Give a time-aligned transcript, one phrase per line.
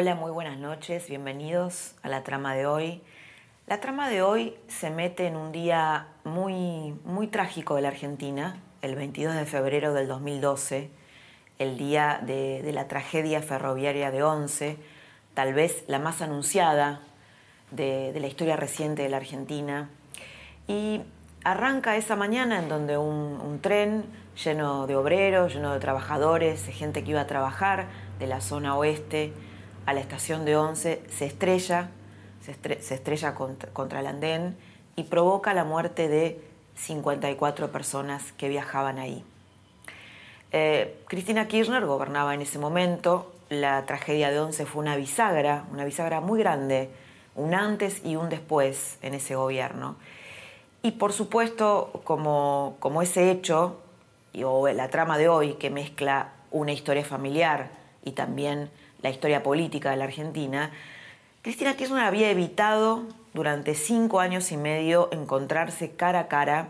[0.00, 3.02] Hola, muy buenas noches, bienvenidos a la trama de hoy.
[3.66, 8.62] La trama de hoy se mete en un día muy, muy trágico de la Argentina,
[8.80, 10.88] el 22 de febrero del 2012,
[11.58, 14.76] el día de, la tragedia ferroviaria de Once,
[15.34, 17.00] tal vez la más anunciada
[17.72, 19.90] de, la historia reciente de la Argentina.
[20.68, 21.00] Y
[21.42, 24.04] arranca esa mañana en donde un, un tren
[24.44, 27.88] lleno de obreros, lleno de trabajadores, gente que iba a trabajar
[28.20, 29.32] de la zona oeste,
[29.88, 31.88] a la estación de Once, se estrella,
[32.42, 34.54] se, estrella contra, el andén
[34.96, 36.38] y provoca la muerte de
[36.74, 39.24] 54 personas que viajaban ahí.
[40.52, 45.86] Eh, Cristina Kirchner gobernaba en ese momento, la tragedia de Once fue una bisagra, una
[45.86, 46.90] bisagra muy grande,
[47.34, 49.96] un antes y un después en ese gobierno.
[50.82, 53.80] Y por supuesto, como, como ese hecho,
[54.44, 57.70] o la trama de hoy que mezcla una historia familiar
[58.04, 58.68] y también
[59.02, 60.70] la historia política de la Argentina,
[61.42, 66.68] Cristina Kirchner había evitado durante cinco años y medio encontrarse cara a cara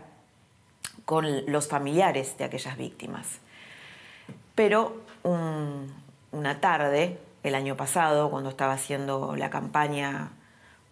[1.05, 3.39] con los familiares de aquellas víctimas.
[4.53, 10.29] Pero una tarde, el año pasado, cuando estaba haciendo la campaña,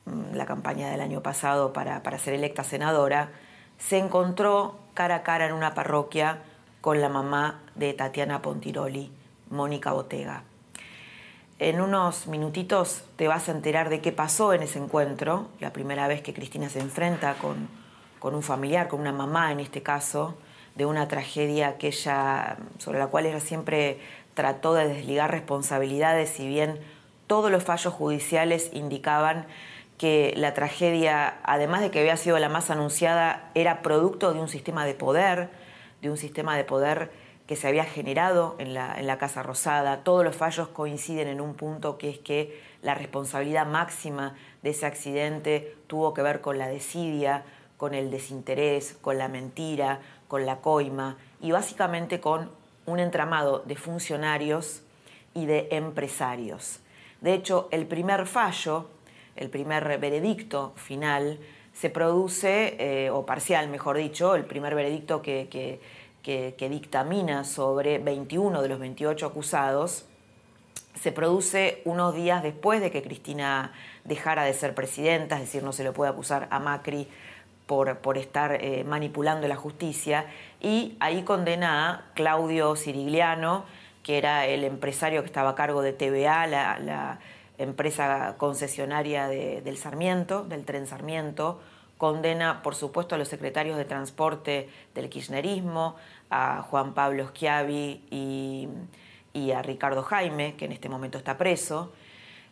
[0.05, 3.29] mm, la campaña del año pasado para, para ser electa senadora,
[3.77, 6.39] se encontró cara a cara en una parroquia
[6.81, 9.11] con la mamá de Tatiana Pontiroli,
[9.49, 10.43] Mónica Botega.
[11.59, 16.07] En unos minutitos te vas a enterar de qué pasó en ese encuentro, la primera
[16.07, 17.67] vez que Cristina se enfrenta con,
[18.21, 20.37] un familiar, con una mamá en este caso,
[20.75, 23.99] de una tragedia que ella, sobre la cual ella siempre
[24.35, 26.79] trató de desligar responsabilidades, si bien
[27.25, 29.47] todos los fallos judiciales indicaban
[29.97, 34.47] que la tragedia, además de que había sido la más anunciada, era producto de un
[34.47, 35.49] sistema de poder,
[36.03, 37.09] de un sistema de poder
[37.47, 40.03] que se había generado en la, Casa Rosada.
[40.03, 44.85] Todos los fallos coinciden en un punto que es que la responsabilidad máxima de ese
[44.85, 47.45] accidente tuvo que ver con la desidia,
[47.77, 52.51] con el desinterés, con la mentira, con la coima y básicamente con
[52.85, 54.81] un entramado de funcionarios
[55.33, 56.81] y de empresarios.
[57.21, 58.89] De hecho, el primer fallo,
[59.35, 61.39] el primer veredicto final,
[61.73, 65.79] se produce, eh, o parcial mejor dicho, el primer veredicto que, que
[66.27, 70.03] que, dictamina sobre 21 de los 28 acusados
[70.93, 73.71] se produce unos días después de que Cristina
[74.03, 77.07] dejara de ser presidenta, es decir, no se le puede acusar a Macri
[77.65, 80.25] por, por estar eh, manipulando la justicia,
[80.59, 83.63] y ahí condena a Claudio Cirigliano,
[84.03, 87.19] que era el empresario que estaba a cargo de TVA, la,
[87.59, 91.59] empresa concesionaria del Sarmiento, del tren Sarmiento,
[91.97, 95.95] condena, por supuesto, a los secretarios de transporte del kirchnerismo,
[96.29, 98.01] a Juan Pablo Schiavi
[99.33, 101.93] y, a Ricardo Jaime, que en este momento está preso,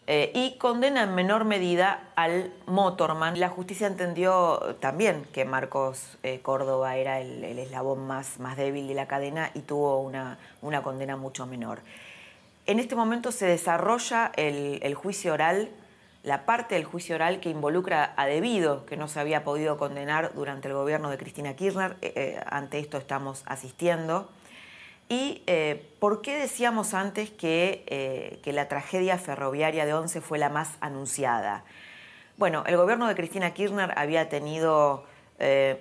[0.07, 3.39] eh, y condena en menor medida al Motorman.
[3.39, 8.93] La justicia entendió también que Marcos eh, Córdoba era el, eslabón más, más, débil de
[8.93, 11.79] la cadena y tuvo una, una, condena mucho menor.
[12.67, 15.69] En este momento se desarrolla el, el juicio oral
[16.25, 20.33] la parte del juicio oral que involucra a debido, que no se había podido condenar
[20.33, 21.97] durante el gobierno de Cristina Kirchner.
[22.01, 24.27] Eh, eh, ante esto estamos asistiendo.
[25.07, 30.49] ¿Y eh, por qué decíamos antes que, que, la tragedia ferroviaria de Once fue la
[30.49, 31.63] más anunciada?
[32.37, 35.05] Bueno, el gobierno de Cristina Kirchner había tenido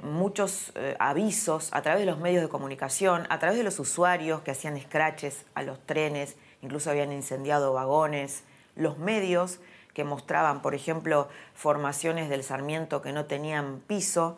[0.03, 4.51] muchos avisos a través de los medios de comunicación, a través de los usuarios que
[4.51, 8.43] hacían scratches a los trenes, incluso habían incendiado vagones,
[8.77, 9.61] los medios
[9.95, 14.37] que mostraban, por ejemplo, formaciones del Sarmiento que no tenían piso,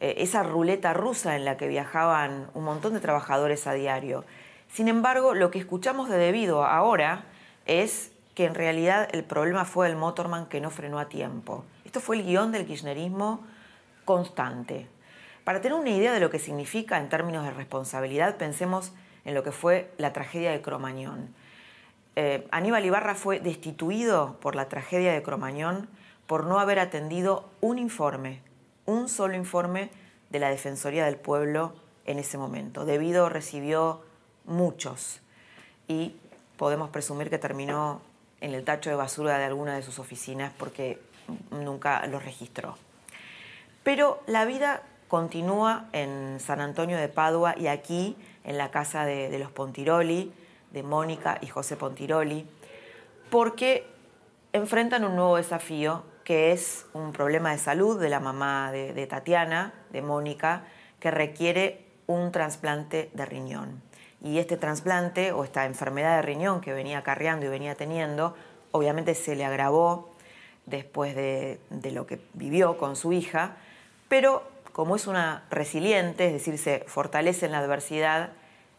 [0.00, 4.24] eh, esa ruleta rusa en la que viajaban un montón de trabajadores a diario.
[4.72, 7.24] Sin embargo, lo que escuchamos de debido ahora
[7.66, 11.64] es que en realidad el problema fue el motorman que no frenó a tiempo.
[11.84, 13.40] Esto fue el guion del kirchnerismo
[14.04, 14.86] constante.
[15.44, 18.92] Para tener una idea de lo que significa en términos de responsabilidad, pensemos
[19.24, 21.34] en lo que fue la tragedia de Cromañón.
[22.16, 25.88] Eh, Aníbal Ibarra fue destituido por la tragedia de Cromañón
[26.26, 28.42] por no haber atendido un informe,
[28.86, 29.90] un solo informe
[30.30, 31.74] de la Defensoría del Pueblo
[32.04, 32.84] en ese momento.
[32.84, 34.02] Debido recibió
[34.44, 35.20] muchos
[35.88, 36.16] y
[36.56, 38.00] podemos presumir que terminó
[38.40, 41.00] en el tacho de basura de alguna de sus oficinas porque
[41.50, 42.76] nunca los registró.
[43.82, 49.38] Pero la vida continúa en San Antonio de Padua y aquí en la casa de,
[49.38, 50.32] los Pontiroli,
[50.72, 52.46] de Mónica y José Pontiroli,
[53.30, 53.86] porque
[54.52, 59.72] enfrentan un nuevo desafío que es un problema de salud de la mamá de, Tatiana,
[59.90, 60.64] de Mónica,
[61.00, 63.82] que requiere un trasplante de riñón.
[64.22, 68.36] Y este trasplante o esta enfermedad de riñón que venía acarreando y venía teniendo,
[68.70, 70.10] obviamente se le agravó
[70.66, 71.58] después de,
[71.92, 73.56] lo que vivió con su hija,
[74.08, 78.30] pero como es una resiliente, es decir, se fortalece en la adversidad,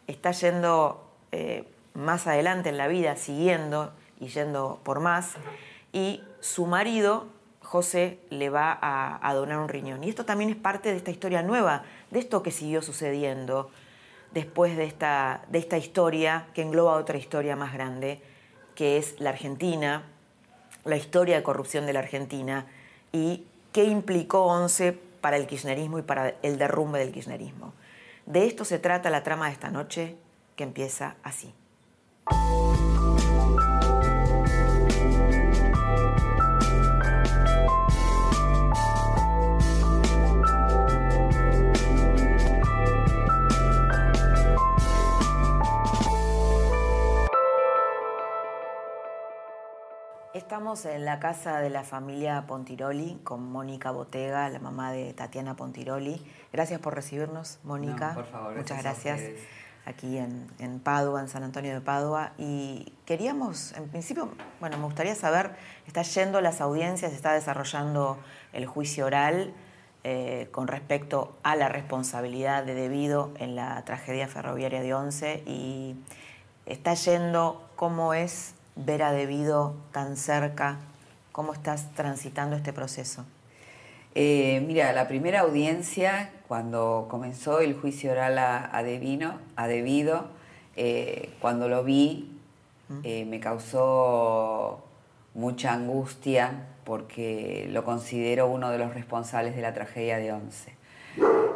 [0.07, 5.33] está yendo eh, más adelante en la vida, siguiendo y yendo por más,
[5.91, 7.27] y su marido,
[7.61, 10.03] José, le va a, donar un riñón.
[10.03, 13.69] Y esto también es parte de esta historia nueva, de esto que siguió sucediendo
[14.31, 18.21] después de esta, de esta historia que engloba otra historia más grande,
[18.75, 20.03] que es la Argentina,
[20.85, 22.65] la historia de corrupción de la Argentina
[23.11, 27.73] y qué implicó ONCE para el kirchnerismo y para el derrumbe del kirchnerismo.
[28.25, 30.15] De esto se trata la trama de esta noche,
[30.55, 31.53] que empieza así.
[50.33, 55.55] Estamos en la casa de la familia Pontiroli con Mónica Botega, la mamá de Tatiana
[55.55, 56.21] Pontiroli.
[56.51, 58.13] Gracias por recibirnos, Mónica.
[58.13, 59.21] por favor, Muchas gracias.
[59.85, 62.31] Aquí en, Padua, en San Antonio de Padua.
[62.37, 65.51] Y queríamos, en principio, bueno, me gustaría saber,
[65.87, 68.17] está yendo las audiencias, está desarrollando
[68.53, 69.53] el juicio oral
[70.05, 75.95] eh, con respecto a la responsabilidad de debido en la tragedia ferroviaria de Once y
[76.65, 80.77] está yendo cómo es ver a Debido tan cerca?
[81.31, 83.25] ¿Cómo estás transitando este proceso?
[84.15, 90.25] Eh, mira, la primera audiencia, cuando comenzó el juicio oral a, a, a Debido,
[90.75, 92.37] eh, cuando lo vi,
[93.01, 94.83] eh, me causó
[95.33, 100.75] mucha angustia porque lo considero uno de los responsables de la tragedia de Once.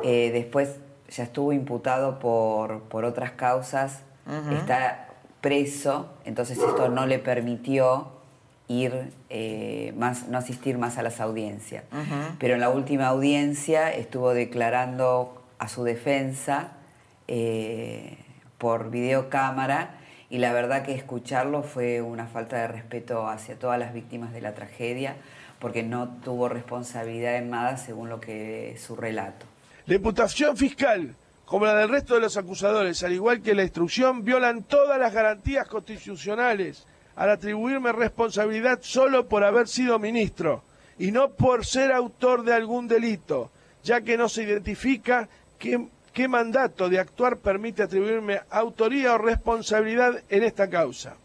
[0.03, 0.77] después
[1.09, 4.01] ya estuvo imputado por, por otras causas,
[4.51, 5.09] está
[5.41, 8.13] preso, entonces esto no le permitió
[8.67, 11.83] ir eh, más, no asistir más a las audiencias.
[12.39, 16.71] Pero en la última audiencia estuvo declarando a su defensa
[17.27, 18.17] eh,
[18.57, 19.95] por videocámara
[20.29, 24.41] y la verdad que escucharlo fue una falta de respeto hacia todas las víctimas de
[24.41, 25.15] la tragedia
[25.59, 29.45] porque no tuvo responsabilidad en nada según lo que su relato.
[29.85, 31.15] La imputación fiscal
[31.47, 35.13] como la del resto de los acusadores, al igual que la instrucción, violan todas las
[35.13, 36.85] garantías constitucionales
[37.17, 40.63] al atribuirme responsabilidad solo por haber sido ministro
[40.99, 43.51] y no por ser autor de algún delito,
[43.83, 45.27] ya que no se identifica
[45.57, 51.15] qué, qué mandato de actuar permite atribuirme autoría o responsabilidad en esta causa.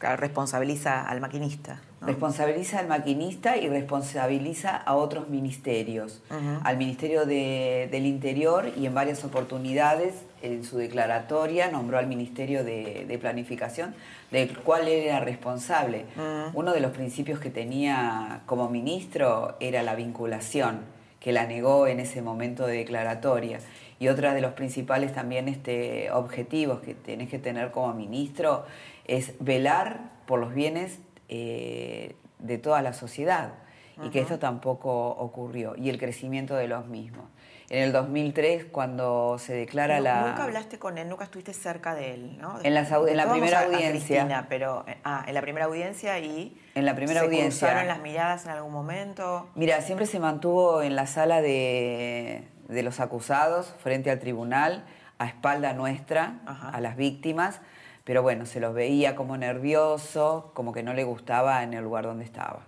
[0.00, 1.80] Responsabiliza al maquinista.
[2.00, 6.22] Responsabiliza al maquinista y responsabiliza a otros ministerios,
[6.62, 10.14] al Ministerio del Interior y en varias oportunidades
[10.44, 13.94] en su declaratoria nombró al Ministerio de, Planificación,
[14.30, 16.04] del cual él era responsable.
[16.52, 20.80] Uno de los principios que tenía como ministro era la vinculación,
[21.20, 23.58] que la negó en ese momento de declaratoria.
[23.98, 28.66] Y otro de los principales también este, objetivos que tenés que tener como ministro
[29.06, 30.98] es velar por los bienes
[31.28, 33.54] eh, de toda la sociedad
[34.02, 37.24] y que esto tampoco ocurrió y el crecimiento de los mismos.
[37.70, 40.28] En el 2003, cuando se declara la...
[40.28, 42.58] Nunca hablaste con él, nunca estuviste cerca de él, ¿no?
[42.60, 42.74] En, en
[43.16, 44.46] la primera audiencia.
[44.48, 46.60] pero, ah, en la primera audiencia y...
[46.74, 47.68] En la primera audiencia.
[47.68, 49.48] cruzaron las miradas en algún momento?
[49.54, 54.84] Mira, siempre se mantuvo en la sala de, de los acusados, frente al tribunal,
[55.18, 57.60] a espalda nuestra, a las víctimas
[58.04, 62.04] pero bueno, se los veía como nervioso, como que no le gustaba en el lugar
[62.04, 62.60] donde estaba.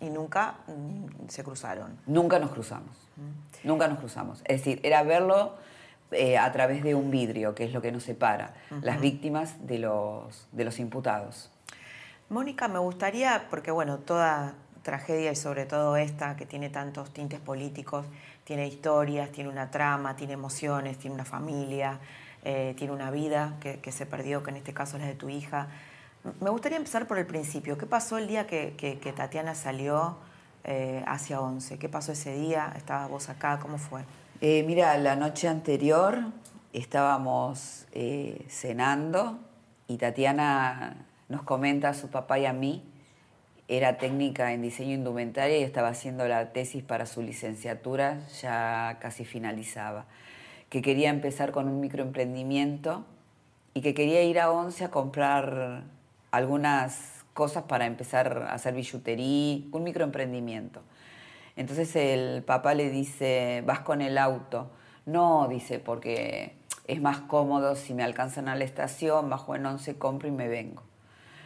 [0.00, 1.98] ¿Y nunca mm, se cruzaron?
[2.06, 3.01] Nunca nos cruzamos,
[3.64, 4.40] nunca nos cruzamos.
[4.44, 5.54] Es decir, era verlo
[6.10, 9.78] eh, a través de un vidrio, que es lo que nos separa, las víctimas de
[9.78, 11.50] los, de los imputados.
[12.28, 17.40] Mónica, me gustaría, porque bueno, toda tragedia y sobre todo esta que tiene tantos tintes
[17.40, 18.06] políticos,
[18.44, 22.00] tiene historias, tiene una trama, tiene emociones, tiene una familia,
[22.44, 25.28] eh, tiene una vida que, se perdió, que en este caso es la de tu
[25.28, 25.68] hija.
[26.40, 27.78] Me gustaría empezar por el principio.
[27.78, 30.16] ¿Qué pasó el día que, Tatiana salió
[30.64, 31.78] eh, hacia 11?
[31.78, 32.72] ¿Qué pasó ese día?
[32.76, 33.58] ¿Estabas vos acá?
[33.60, 34.02] ¿Cómo fue?
[34.40, 36.18] Eh, mira, la noche anterior
[36.72, 39.38] estábamos eh, cenando
[39.88, 42.82] y Tatiana nos comenta a su papá y a mí,
[43.68, 49.24] era técnica en diseño indumentaria y estaba haciendo la tesis para su licenciatura, ya casi
[49.24, 50.04] finalizaba,
[50.68, 53.04] que quería empezar con un microemprendimiento
[53.74, 55.84] y que quería ir a Once a comprar
[56.30, 60.82] algunas cosas para empezar a hacer billutería, un microemprendimiento.
[61.56, 64.70] Entonces el papá le dice, vas con el auto.
[65.04, 69.98] No, dice, porque es más cómodo si me alcanzan a la estación, bajo en once,
[69.98, 70.82] compro y me vengo.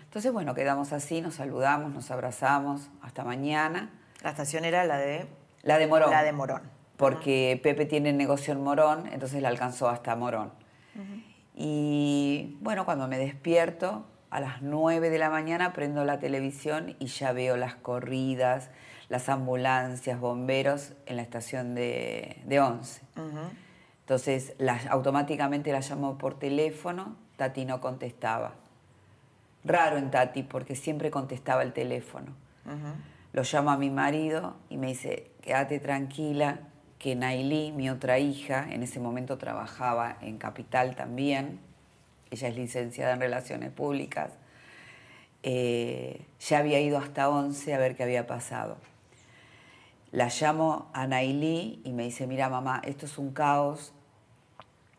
[0.05, 3.90] Entonces, bueno, quedamos así, nos saludamos, nos abrazamos, hasta mañana.
[4.23, 5.26] La estación era la de...
[5.62, 6.11] La de Morón.
[6.11, 6.62] La de Morón.
[6.97, 10.52] Porque Pepe tiene negocio en Morón, entonces la alcanzó hasta Morón.
[11.55, 17.07] Y bueno, cuando me despierto, a las 9 de la mañana prendo la televisión y
[17.07, 18.69] ya veo las corridas,
[19.09, 23.00] las ambulancias, bomberos en la estación de, de Once.
[24.00, 24.52] Entonces,
[24.90, 28.52] automáticamente la llamo por teléfono, Tati no contestaba.
[29.64, 32.35] Raro en Tati, porque siempre contestaba el teléfono.
[33.33, 36.59] Lo llamo a mi marido y me dice, quédate tranquila,
[36.99, 41.59] que Nailí, mi otra hija, en ese momento trabajaba en Capital también,
[42.30, 44.33] ella es licenciada en Relaciones Públicas,
[45.42, 48.78] eh, ya había ido hasta 11 a ver qué había pasado.
[50.12, 53.92] La llamo a Nailí y me dice, mira mamá, esto es un caos,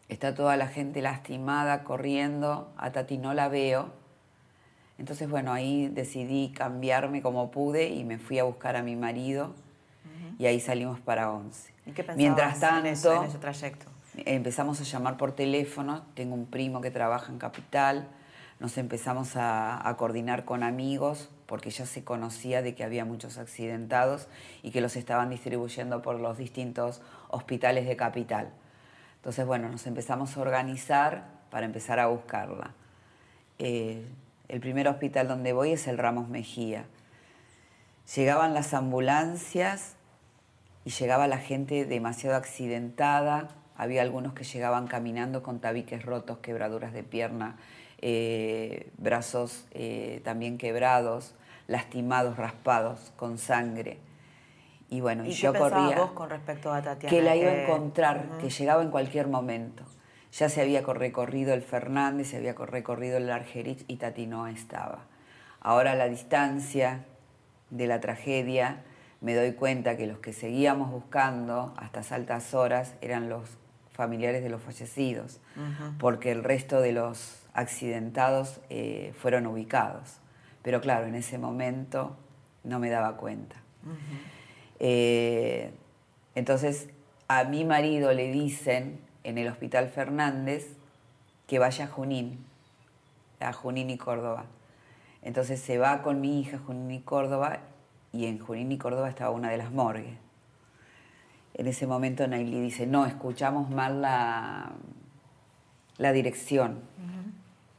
[0.10, 3.92] está toda la gente lastimada, corriendo, a Tati no la veo.
[4.98, 9.54] Entonces, bueno, ahí decidí cambiarme como pude y me fui a buscar a mi marido
[10.40, 11.72] y ahí salimos para Once.
[11.86, 13.88] ¿Y qué Mientras tanto, en, ese trayecto?
[14.26, 18.08] Empezamos a llamar por teléfono, tengo un primo que trabaja en Capital,
[18.60, 24.28] nos empezamos a, coordinar con amigos porque ya se conocía de que había muchos accidentados
[24.64, 28.50] y que los estaban distribuyendo por los distintos hospitales de capital.
[29.18, 32.74] Entonces, bueno, nos empezamos a organizar para empezar a buscarla.
[33.60, 34.06] Eh,
[34.50, 36.86] el primer hospital donde voy es el Ramos Mejía.
[38.16, 39.96] Llegaban las ambulancias
[40.84, 43.50] y llegaba la gente demasiado accidentada.
[43.78, 47.58] Había algunos que llegaban caminando con tabiques rotos, quebraduras de pierna,
[48.00, 51.36] eh, brazos eh, también quebrados,
[51.68, 54.00] lastimados, raspados, con sangre.
[54.90, 55.96] Y bueno, ¿Y yo qué corría.
[55.98, 57.10] vos con respecto a Tatiana?
[57.10, 59.84] Que la iba a encontrar, que llegaba en cualquier momento.
[60.32, 65.06] Ya se había recorrido el Fernández, se había recorrido el Argerich y Tati no estaba.
[65.62, 67.06] Ahora a la distancia
[67.70, 68.84] de la tragedia
[69.22, 73.58] me doy cuenta que los que seguíamos buscando hasta altas horas eran los
[73.98, 75.42] familiares de los fallecidos,
[76.00, 80.20] porque el resto de los accidentados eh, fueron ubicados.
[80.62, 82.16] Pero claro, en ese momento
[82.64, 83.56] no me daba cuenta.
[84.80, 85.72] Eh,
[86.36, 86.90] entonces,
[87.28, 90.78] a mi marido le dicen en el Hospital Fernández
[91.48, 92.46] que vaya a Junín,
[93.40, 94.46] a Junín y Córdoba.
[95.24, 97.60] Entonces se va con mi hija Junín y Córdoba
[98.14, 100.27] y en Junín y Córdoba estaba una de las morgues.
[101.58, 104.72] En ese momento Naili dice, no, escuchamos mal la,
[105.98, 106.82] la dirección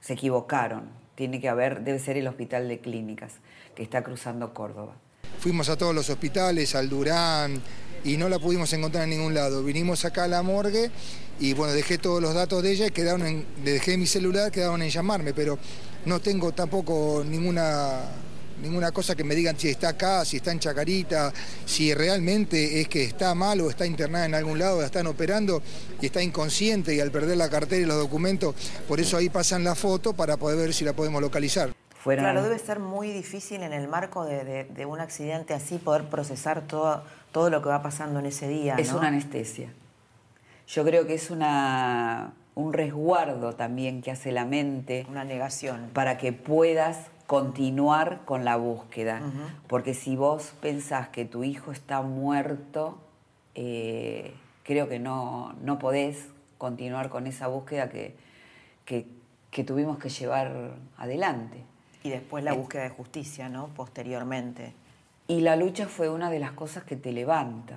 [0.00, 0.84] se equivocaron.
[1.14, 3.34] Tiene que haber, debe ser el hospital de clínicas
[3.74, 4.94] que está cruzando Córdoba.
[5.38, 7.60] Fuimos a todos los hospitales, al Durán,
[8.04, 9.62] y no la pudimos encontrar en ningún lado.
[9.62, 10.90] Vinimos acá a la morgue
[11.40, 14.50] y bueno, dejé todos los datos de ella y quedaron en, le dejé mi celular,
[14.50, 15.58] quedaron en llamarme, pero
[16.06, 18.00] no tengo tampoco ninguna
[18.62, 21.32] ninguna cosa que me digan si está acá, si está en Chacarita,
[21.64, 25.62] si realmente es que está mal o está internada en algún lado, la están operando
[26.00, 28.54] y está inconsciente y al perder la cartera y los documentos,
[28.86, 31.72] por eso ahí pasan la foto para poder ver si la podemos localizar.
[32.16, 37.02] Claro, debe ser muy difícil en el marco de, un accidente así poder procesar todo,
[37.32, 38.76] todo lo que va pasando en ese día.
[38.78, 39.70] Es una anestesia.
[40.68, 45.06] Yo creo que es una, un resguardo también que hace la mente.
[45.10, 45.90] Una negación.
[45.92, 49.20] Para que puedas continuar con la búsqueda.
[49.66, 52.98] Porque si vos pensás que tu hijo está muerto,
[53.54, 54.32] eh,
[54.62, 58.16] creo que no, no podés continuar con esa búsqueda que,
[58.86, 61.62] que, tuvimos que llevar adelante.
[62.02, 63.68] Y después la eh, búsqueda de justicia, ¿no?
[63.68, 64.72] Posteriormente.
[65.26, 67.76] Y la lucha fue una de las cosas que te levanta,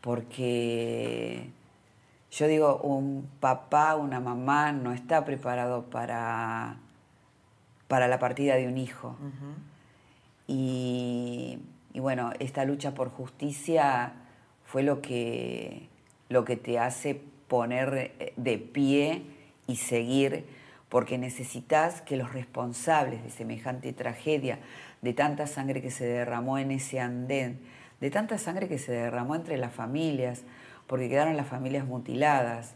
[0.00, 1.50] porque
[2.30, 6.78] yo digo, un papá, una mamá no está preparado para
[7.92, 9.18] para la partida de un hijo.
[10.46, 11.58] y,
[11.92, 14.14] bueno, esta lucha por justicia
[14.64, 15.90] fue lo que,
[16.30, 19.24] lo que te hace poner eh, de pie
[19.66, 20.46] y seguir,
[20.88, 24.58] porque necesitas que los responsables de semejante tragedia,
[25.02, 27.60] de tanta sangre que se derramó en ese andén,
[28.00, 30.44] de tanta sangre que se derramó entre las familias,
[30.86, 32.74] porque quedaron las familias mutiladas.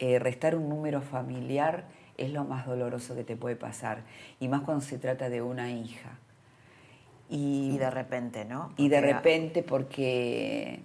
[0.00, 1.84] Eh, restar un número familiar
[2.18, 4.02] es lo más doloroso que te puede pasar,
[4.40, 6.18] y más cuando se trata de una hija.
[7.30, 8.72] Y, de repente, ¿no?
[8.76, 10.80] Y de repente porque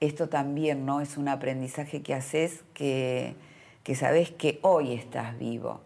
[0.00, 3.34] esto también no es un aprendizaje que haces que,
[3.82, 5.80] que sabes que hoy estás vivo.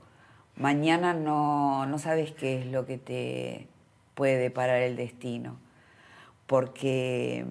[0.57, 3.69] Mañana no, no sabes qué es lo que te
[4.15, 5.57] puede deparar el destino.
[6.47, 7.45] Porque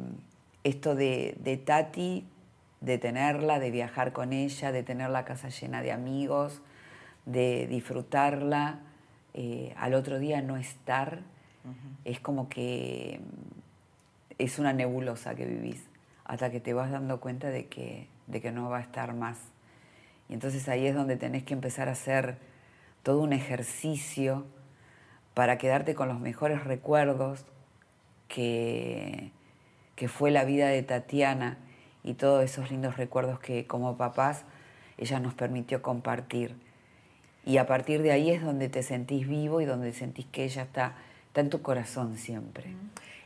[0.64, 2.26] esto de, de Tati,
[2.82, 6.62] de tenerla, de viajar con ella, de tener la casa llena de amigos,
[7.26, 8.80] de disfrutarla,
[9.34, 11.22] eh, al otro día no estar,
[12.04, 13.20] es como que
[14.38, 15.84] es una nebulosa que vivís,
[16.24, 19.40] hasta que te vas dando cuenta de que, de que no va a estar más.
[20.30, 22.38] Y entonces ahí es donde tenés que empezar a hacer
[23.04, 24.46] todo un ejercicio
[25.34, 27.46] para quedarte con los mejores recuerdos
[28.28, 29.32] que,
[29.96, 31.58] que fue la vida de Tatiana
[32.04, 34.46] y todos esos lindos recuerdos que como papás
[34.98, 36.56] ella nos permitió compartir.
[37.46, 40.64] Y a partir de ahí es donde te sentís vivo y donde sentís que ella
[40.64, 40.96] está,
[41.28, 42.74] está en tu corazón siempre.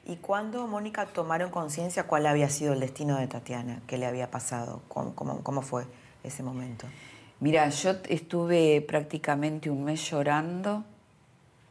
[0.06, 3.82] ¿Y cuándo, Mónica, tomaron conciencia cuál había sido el destino de Tatiana?
[3.88, 4.82] ¿Qué le había pasado?
[4.90, 5.86] ¿Cómo, cómo, fue
[6.24, 6.86] ese momento?
[7.40, 10.84] Mira, yo estuve prácticamente un mes llorando,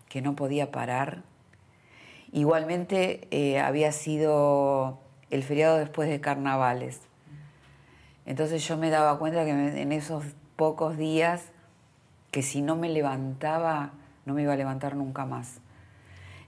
[0.08, 1.22] que no podía parar.
[2.32, 7.00] Igualmente eh, había sido el feriado después de carnavales.
[8.24, 10.24] Entonces yo me daba cuenta que en esos
[10.56, 11.50] pocos días
[12.30, 13.92] que si no me levantaba,
[14.26, 15.60] no me iba a levantar nunca más.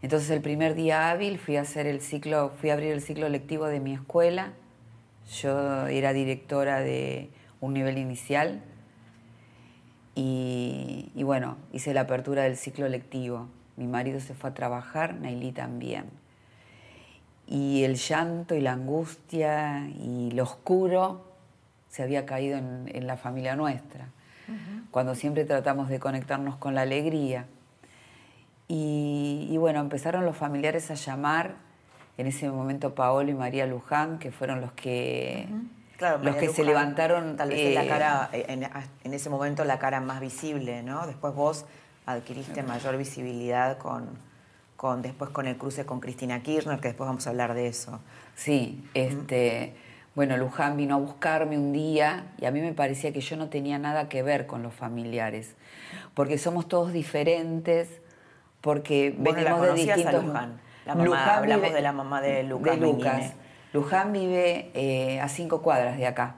[0.02, 3.28] Entonces el primer día hábil fui a hacer el ciclo, fui a abrir el ciclo
[3.28, 4.52] lectivo de mi escuela.
[5.40, 8.62] Yo era directora de un nivel inicial
[10.14, 13.48] y, bueno, hice la apertura del ciclo lectivo.
[13.76, 16.06] Mi marido se fue a trabajar, Nailí también.
[17.46, 21.26] Y el llanto y la angustia y lo oscuro
[21.88, 24.08] se había caído en la familia nuestra
[24.90, 27.46] cuando siempre tratamos de conectarnos con la alegría.
[28.72, 31.54] Y, bueno, empezaron los familiares a llamar,
[32.18, 35.48] en ese momento Paolo y María Luján, que fueron los que,
[36.22, 37.36] los que se levantaron.
[37.36, 38.68] Tal vez la eh, cara, en,
[39.02, 41.06] en, ese momento la cara más visible, ¿no?
[41.08, 41.64] Después vos
[42.06, 44.08] adquiriste mayor visibilidad con,
[44.76, 48.00] con, después con el cruce con Cristina Kirchner, que después vamos a hablar de eso.
[48.36, 49.74] Sí, este.
[50.20, 53.48] Bueno, Luján vino a buscarme un día y a mí me parecía que yo no
[53.48, 55.54] tenía nada que ver con los familiares,
[56.12, 57.88] porque somos todos diferentes,
[58.60, 60.22] porque venimos de distintos.
[60.22, 60.60] Luján.
[60.84, 62.78] La mamá, hablamos de la mamá de Lucas.
[62.78, 63.32] Lucas.
[63.72, 66.34] Luján vive eh, a cinco cuadras de acá.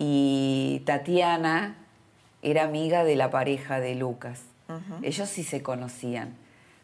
[0.00, 1.76] Y Tatiana
[2.42, 4.42] era amiga de la pareja de Lucas.
[5.02, 6.34] Ellos sí se conocían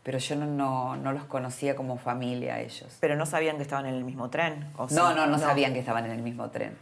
[0.07, 2.97] pero yo no, no, los conocía como familia ellos.
[3.01, 4.69] ¿Pero no sabían que estaban en el mismo tren?
[4.93, 6.79] no, no, no, sabían que estaban en el mismo tren.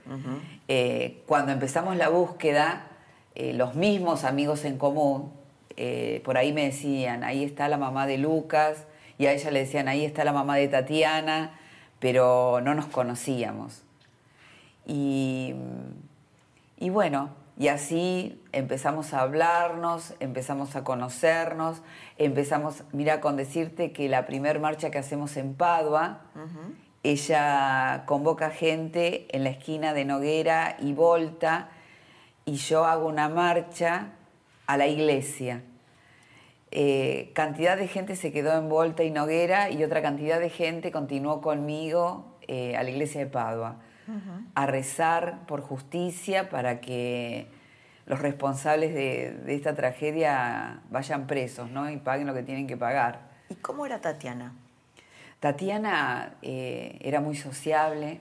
[0.69, 2.87] Eh, cuando empezamos la búsqueda,
[3.35, 5.33] eh, los mismos amigos en común,
[5.79, 8.85] eh, por ahí me decían, ahí está la mamá de Lucas,
[9.17, 11.59] y a ella le decían, ahí está la mamá de Tatiana,
[12.01, 13.85] pero no nos conocíamos.
[14.85, 15.55] Y,
[16.77, 21.83] y bueno, y así empezamos a hablarnos, empezamos a conocernos,
[22.19, 26.23] empezamos, mira, con decirte que la primer marcha que hacemos en Padua,
[27.05, 31.69] ella convoca gente en la esquina de Noguera y Volta,
[32.45, 34.15] y yo hago una marcha
[34.67, 35.63] a la iglesia.
[36.73, 40.91] Eh, cantidad de gente se quedó en Volta y Noguera y otra cantidad de gente
[40.91, 43.77] continuó conmigo eh, a la iglesia de Padua
[44.55, 47.47] a rezar por justicia para que
[48.07, 51.91] los responsables de, esta tragedia vayan presos ¿no?
[51.91, 53.21] y paguen lo que tienen que pagar.
[53.49, 54.53] ¿Y cómo era Tatiana?
[55.41, 58.21] Tatiana eh, era muy sociable,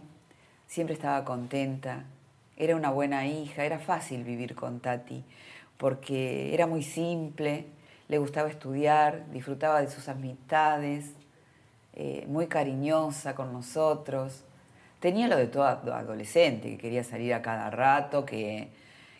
[0.67, 2.03] siempre estaba contenta,
[2.57, 5.23] era una buena hija, era fácil vivir con Tati,
[5.77, 7.65] porque era muy simple,
[8.07, 11.13] le gustaba estudiar, disfrutaba de sus amistades,
[11.93, 14.43] eh, muy cariñosa con nosotros
[15.03, 18.69] tenía lo de todo adolescente, que quería salir a cada rato, que,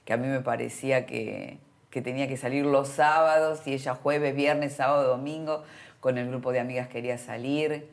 [0.09, 1.57] a mí me parecía que,
[1.91, 5.65] tenía que salir los sábados y ella jueves, viernes, sábado, domingo,
[5.99, 7.89] con el grupo de amigas quería salir.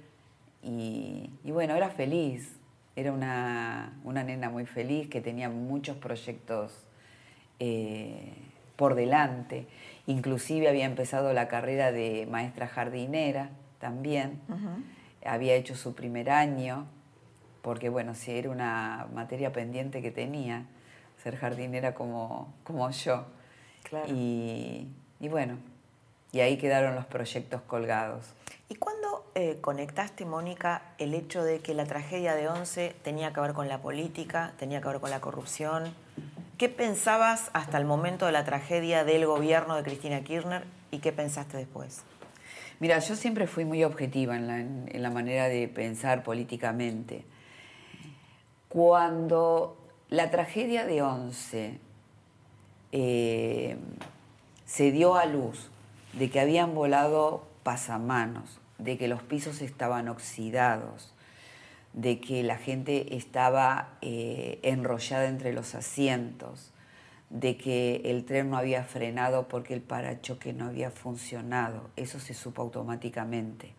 [0.62, 2.60] Y, bueno, era feliz,
[2.94, 6.72] era una, nena muy feliz que tenía muchos proyectos
[7.58, 8.34] eh,
[8.76, 9.66] por delante.
[10.06, 13.50] Inclusive había empezado la carrera de maestra jardinera
[13.80, 14.40] también.
[15.24, 16.86] Había hecho su primer año
[17.62, 20.66] porque bueno, si era una materia pendiente que tenía,
[21.22, 23.26] ser jardinera como, como yo.
[24.08, 24.86] Y,
[25.20, 25.58] bueno,
[26.32, 28.26] y ahí quedaron los proyectos colgados.
[28.68, 33.40] ¿Y cuándo eh, conectaste, Mónica, el hecho de que la tragedia de Once tenía que
[33.40, 35.92] ver con la política, tenía que ver con la corrupción?
[36.56, 41.10] ¿Qué pensabas hasta el momento de la tragedia del gobierno de Cristina Kirchner y qué
[41.10, 42.02] pensaste después?
[42.80, 47.24] Mira, yo siempre fui muy objetiva en la, manera de pensar políticamente.
[48.70, 49.76] Cuando
[50.10, 51.80] la tragedia de Once
[52.92, 53.76] eh,
[54.64, 55.70] se dio a luz
[56.12, 61.12] de que habían volado pasamanos, de que los pisos estaban oxidados,
[61.94, 66.70] de que la gente estaba eh, enrollada entre los asientos,
[67.28, 71.90] de que el tren no había frenado porque el parachoque no había funcionado.
[71.96, 73.72] Eso se supo automáticamente.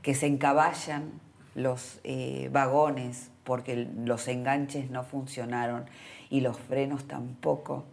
[0.00, 1.20] Que se encaballan
[1.54, 5.84] los eh, vagones porque los enganches no funcionaron
[6.30, 7.84] y los frenos tampoco.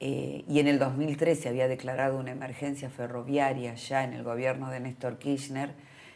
[0.00, 4.70] Eh, y en el 2013 se había declarado una emergencia ferroviaria ya en el gobierno
[4.70, 5.72] de Néstor Kirchner,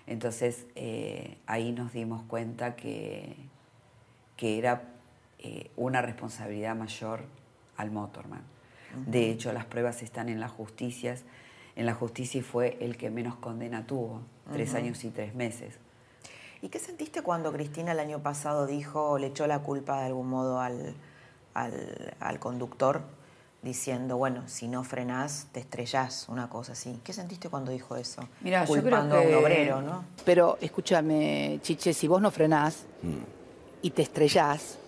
[0.07, 3.37] entonces eh, ahí nos dimos cuenta que,
[4.37, 4.83] que era
[5.39, 7.25] eh, una responsabilidad mayor
[7.77, 8.43] al Motorman.
[9.07, 11.23] De hecho, las pruebas están en las justicias,
[11.77, 15.79] en la justicia y fue el que menos condena tuvo, tres años y tres meses.
[16.63, 20.29] ¿Y qué sentiste cuando Cristina el año pasado dijo, le echó la culpa de algún
[20.29, 20.95] modo al,
[21.55, 23.03] al, al conductor
[23.63, 26.99] diciendo, bueno, si no frenás, te estrellás, una cosa así.
[27.05, 28.23] ¿Qué sentiste cuando dijo eso?
[28.41, 30.05] Mira, Culpando a un obrero, ¿no?
[30.25, 32.85] Pero escúchame, Chiche, si vos no frenás
[33.83, 34.79] y te estrellás,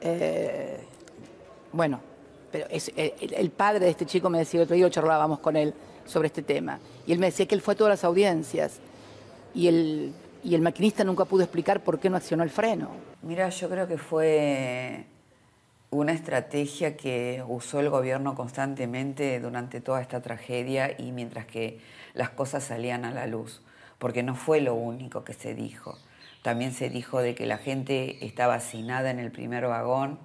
[0.00, 0.80] eh,
[1.72, 2.00] bueno,
[2.50, 5.74] pero es, eh, el, padre de este chico me decía, otro día charlábamos con él
[6.06, 8.80] sobre este tema, y él me decía que él fue a todas las audiencias
[9.54, 10.12] y el,
[10.44, 12.90] y el maquinista nunca pudo explicar por qué no accionó el freno.
[13.22, 15.06] Mira, yo creo que fue
[15.90, 21.80] una estrategia que usó el gobierno constantemente durante toda esta tragedia y mientras que
[22.14, 23.62] las cosas salían a la luz,
[23.98, 25.98] porque no fue lo único que se dijo.
[26.42, 30.18] También se dijo de que la gente estaba hacinada en el primer vagón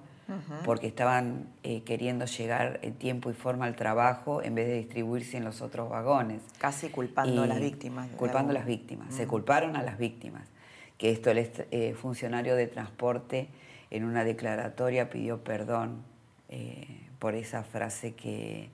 [0.64, 5.36] porque estaban eh, queriendo llegar en tiempo y forma al trabajo en vez de distribuirse
[5.36, 6.42] en los otros vagones.
[6.58, 8.08] Casi culpando a las víctimas.
[8.16, 9.14] Culpando a las víctimas.
[9.14, 10.48] Se culparon a las víctimas.
[10.96, 13.48] Que esto el eh, funcionario de transporte
[13.90, 16.02] en una declaratoria pidió perdón
[16.48, 16.86] eh,
[17.18, 18.70] por esa frase que,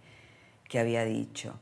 [0.78, 1.54] había dicho.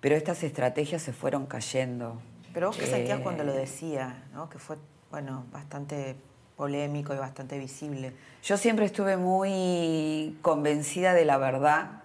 [0.00, 2.20] Pero estas estrategias se fueron cayendo.
[2.52, 4.76] Pero vos qué sentías cuando lo eh, decía, que fue
[5.10, 6.16] bueno, bastante
[6.56, 8.12] polémico y bastante visible.
[8.42, 12.02] Yo siempre estuve muy convencida de la verdad,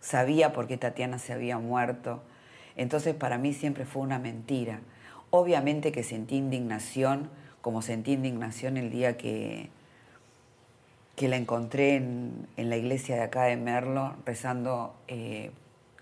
[0.00, 2.22] sabía por qué Tatiana se había muerto,
[2.76, 4.80] entonces para mí siempre fue una mentira.
[5.30, 9.70] Obviamente que sentí indignación, como sentí indignación el día que,
[11.16, 15.50] que la encontré en, la iglesia de acá de Merlo rezando eh,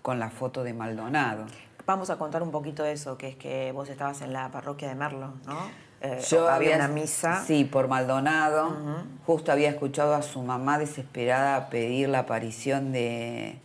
[0.01, 1.45] con la foto de Maldonado.
[1.87, 4.87] Vamos a contar un poquito de eso, que es que vos estabas en la parroquia
[4.87, 5.84] de Merlo, ¿no?
[6.05, 7.43] Eh, Yo había una misa.
[7.45, 8.77] Sí, por Maldonado.
[9.25, 13.57] Justo había escuchado a su mamá desesperada pedir la aparición de,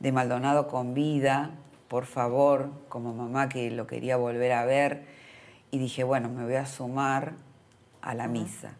[0.00, 1.50] de Maldonado con vida,
[1.86, 5.04] por favor, como mamá que lo quería volver a ver.
[5.70, 7.34] Y dije, bueno, me voy a sumar
[8.00, 8.72] a la misa.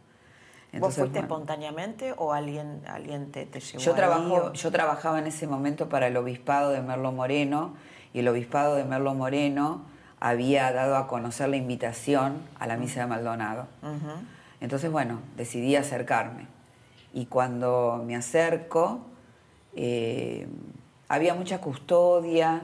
[0.81, 5.89] ¿Vos fuiste espontáneamente o alguien, alguien te, llevó yo, trabajo, yo trabajaba en ese momento
[5.91, 7.75] para el obispado de Merlo Moreno
[8.15, 9.92] y el obispado de Merlo Moreno
[10.23, 13.67] había dado a conocer la invitación a la misa de Maldonado.
[14.61, 16.47] Entonces, bueno, decidí acercarme.
[17.13, 19.01] Y cuando me acerco,
[19.75, 20.47] eh,
[21.09, 22.63] había mucha custodia,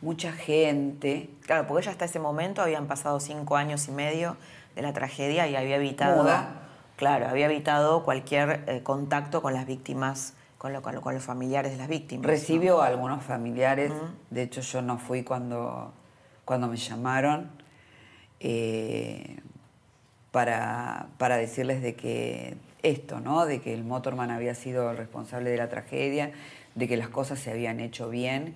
[0.00, 1.28] mucha gente.
[1.42, 4.38] Claro, porque ya hasta ese momento habían pasado cinco años y medio
[4.74, 6.26] de la tragedia y había evitado...
[6.96, 11.86] Claro, había evitado cualquier eh, contacto con las víctimas, con, con, los familiares de las
[11.86, 12.26] víctimas.
[12.26, 13.92] Recibió a algunos familiares,
[14.30, 15.92] de hecho yo no fui cuando,
[16.48, 17.50] cuando me llamaron
[18.40, 19.36] eh,
[20.30, 23.44] para, para, decirles de que esto, ¿no?
[23.44, 26.32] de que el motorman había sido el responsable de la tragedia,
[26.74, 28.54] de que las cosas se habían hecho bien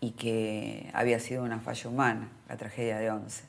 [0.00, 3.44] y que había sido una falla humana, la tragedia de Once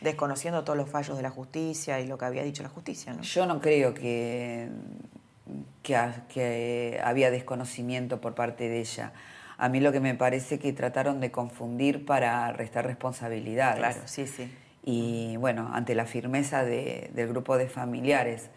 [0.00, 3.12] desconociendo todos los fallos de la justicia y lo que había dicho la justicia.
[3.12, 3.22] ¿no?
[3.22, 4.68] Yo no creo que,
[5.82, 9.12] que, había desconocimiento por parte de ella.
[9.58, 13.78] A mí lo que me parece que trataron de confundir para restar responsabilidades.
[13.78, 14.52] Claro, sí, sí.
[14.84, 18.50] Y bueno, ante la firmeza del grupo de familiares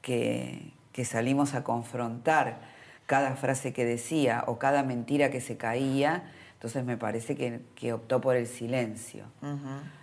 [0.00, 2.60] que, que, salimos a confrontar
[3.04, 7.92] cada frase que decía o cada mentira que se caía, entonces me parece que, que
[7.92, 9.26] optó por el silencio.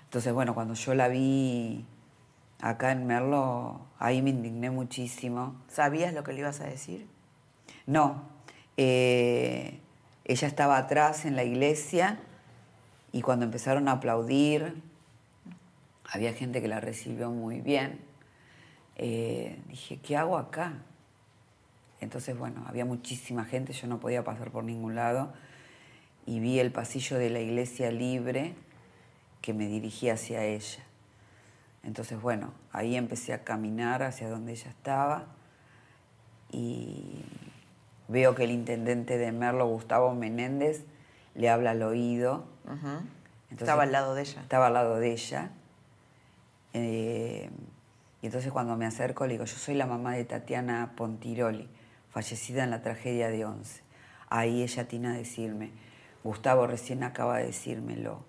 [0.05, 1.85] Entonces, bueno, cuando yo la vi
[2.61, 5.55] acá en Merlo, ahí me indigné muchísimo.
[5.67, 7.07] ¿Sabías lo que le ibas a decir?
[7.87, 8.23] No.
[8.77, 9.79] Eh,
[10.25, 12.19] ella estaba atrás en la iglesia
[13.11, 14.81] Y cuando empezaron a aplaudir,
[16.05, 17.99] había gente que la recibió muy bien.
[18.95, 20.73] Eh, dije, ¿qué hago acá?
[21.99, 25.31] Entonces, bueno, había muchísima gente, yo no podía pasar por ningún lado
[26.25, 28.55] y vi el pasillo de la iglesia libre
[29.41, 30.83] que me dirigía hacia ella.
[31.83, 35.25] Entonces, bueno, ahí empecé a caminar hacia donde ella estaba
[36.51, 37.23] y
[38.07, 40.85] veo que el intendente de Merlo, Gustavo Menéndez,
[41.35, 42.45] le habla al oído.
[43.49, 44.41] estaba al lado de ella.
[44.41, 45.51] Estaba al lado de ella.
[46.73, 47.49] Eh,
[48.21, 51.67] y entonces cuando me acerco le digo, yo soy la mamá de Tatiana Pontiroli,
[52.09, 53.81] fallecida en la tragedia de Once.
[54.29, 55.71] Ahí ella tiene a decirme,
[56.23, 58.23] Gustavo recién acaba de decírmelo.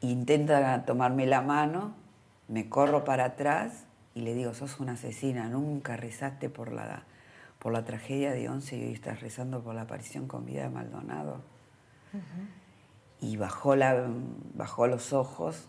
[0.00, 1.94] Intenta tomarme la mano,
[2.48, 7.04] me corro para atrás y le digo, sos una asesina, nunca rezaste por la,
[7.64, 10.68] por la tragedia de Once y hoy estás rezando por la aparición con vida de
[10.68, 11.40] Maldonado.
[13.22, 14.06] Y bajó, la,
[14.52, 15.64] bajó los ojos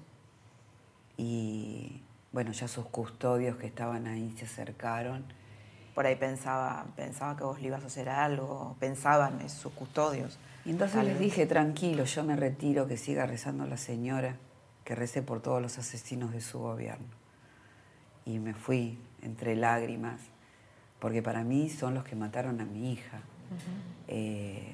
[1.16, 2.04] y
[2.34, 5.24] bueno, ya sus custodios que estaban ahí se acercaron.
[5.94, 10.38] Por ahí pensaba, pensaba que vos le ibas a hacer algo, pensaban en sus custodios.
[10.66, 14.36] Y entonces les dije, tranquilo, yo me retiro, que siga rezando la señora,
[14.84, 17.08] que rece por todos los asesinos de su gobierno
[18.26, 20.20] y me fui entre lágrimas,
[21.00, 23.22] porque para mí son los que mataron a mi hija.
[24.08, 24.74] Eh,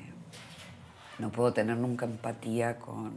[1.20, 3.14] no puedo tener nunca empatía con,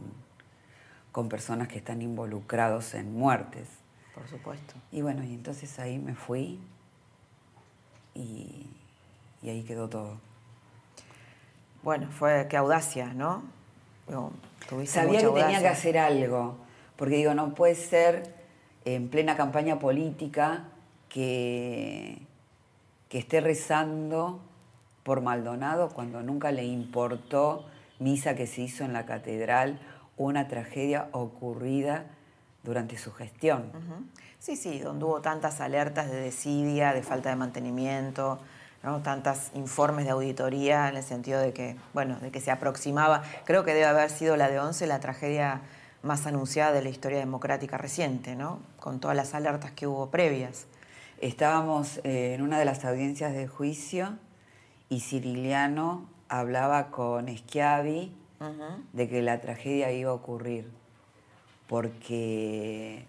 [1.11, 3.67] con personas que están involucrados en muertes.
[4.13, 4.73] Por supuesto.
[4.91, 6.59] Y bueno, y entonces ahí me fui
[8.15, 8.67] y,
[9.43, 10.17] ahí quedó todo.
[11.83, 13.43] Bueno, fue qué audacia, ¿no?
[14.85, 16.57] Sabía que tenía que hacer algo,
[16.95, 18.33] porque digo, no puede ser
[18.85, 20.65] en plena campaña política
[21.09, 22.24] que,
[23.09, 24.41] que esté rezando
[25.03, 27.65] por Maldonado cuando nunca le importó
[27.99, 29.79] misa que se hizo en la catedral
[30.17, 32.05] una tragedia ocurrida
[32.63, 33.71] durante su gestión.
[34.39, 38.39] Sí, sí, donde hubo tantas alertas de desidia, de falta de mantenimiento,
[38.83, 39.01] ¿no?
[39.01, 43.63] tantos informes de auditoría en el sentido de que, bueno, de que se aproximaba, creo
[43.63, 45.61] que debe haber sido la de Once la tragedia
[46.03, 48.59] más anunciada de la historia democrática reciente, ¿no?
[48.79, 50.67] Con todas las alertas que hubo previas.
[51.21, 54.17] Estábamos eh, en una de las audiencias de juicio
[54.89, 58.11] y Ciriliano hablaba con Schiavi
[58.93, 60.69] de que la tragedia iba a ocurrir
[61.67, 63.05] porque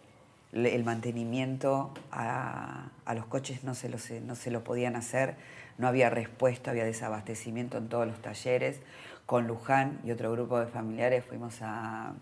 [0.52, 5.34] el mantenimiento a, los coches no se, lo, no se lo podían hacer,
[5.76, 8.80] no había respuesta, había desabastecimiento en todos los talleres.
[9.26, 12.14] Con Luján y otro grupo de familiares fuimos a,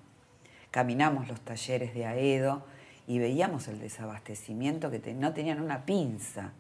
[0.71, 2.65] caminamos los talleres de Aedo
[3.07, 6.53] y veíamos el desabastecimiento que no tenían una pinza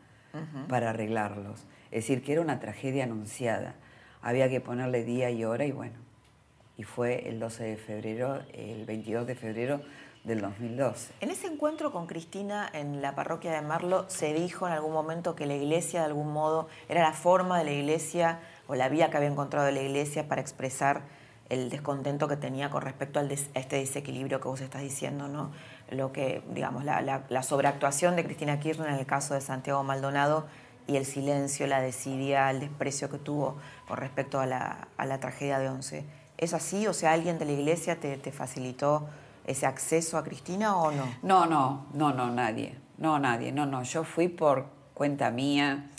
[0.68, 1.60] para arreglarlos.
[1.90, 3.76] Es decir, que era una tragedia anunciada.
[4.20, 5.94] Había que ponerle día y hora y bueno.
[6.76, 9.80] Y fue el 12 de febrero, el 22 de febrero
[10.24, 11.12] del 2012.
[11.20, 15.36] En ese encuentro con Cristina en la parroquia de Marlo, ¿se dijo en algún momento
[15.36, 19.10] que la iglesia de algún modo era la forma de la iglesia o la vía
[19.10, 21.02] que había encontrado la iglesia para expresar
[21.50, 25.52] el descontento que tenía con respecto a este desequilibrio que vos estás diciendo, ¿no?
[25.90, 30.46] Lo que, digamos, la, sobreactuación de Cristina Kirchner en el caso de Santiago Maldonado
[30.86, 35.68] y el silencio, la desidia, el desprecio que tuvo con respecto a la, tragedia de
[35.68, 36.04] Once.
[36.36, 36.86] ¿Es así?
[36.86, 39.06] O sea, ¿alguien de la iglesia te, te facilitó
[39.46, 41.04] ese acceso a Cristina o no?
[41.22, 42.76] No, no, no, no, nadie.
[42.98, 43.52] No, nadie.
[43.52, 43.82] No, no.
[43.82, 45.90] Yo fui por cuenta mía.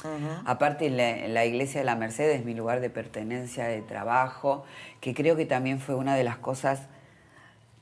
[0.46, 4.64] Aparte, la, iglesia de la Merced es mi lugar de pertenencia, de trabajo,
[5.02, 6.88] que creo que también fue una de las cosas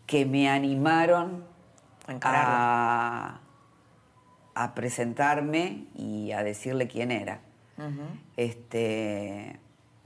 [0.07, 1.45] que me animaron
[2.07, 3.39] a,
[4.55, 7.41] a, presentarme y a decirle quién era.
[8.37, 9.59] este,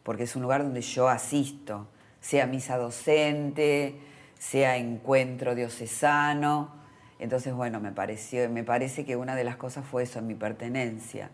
[0.03, 1.87] porque es un lugar donde yo asisto,
[2.21, 3.99] sea misa docente,
[4.37, 6.77] sea encuentro diocesano
[7.19, 11.29] entonces, bueno, me, pareció, me parece que una de las cosas fue eso, mi pertenencia.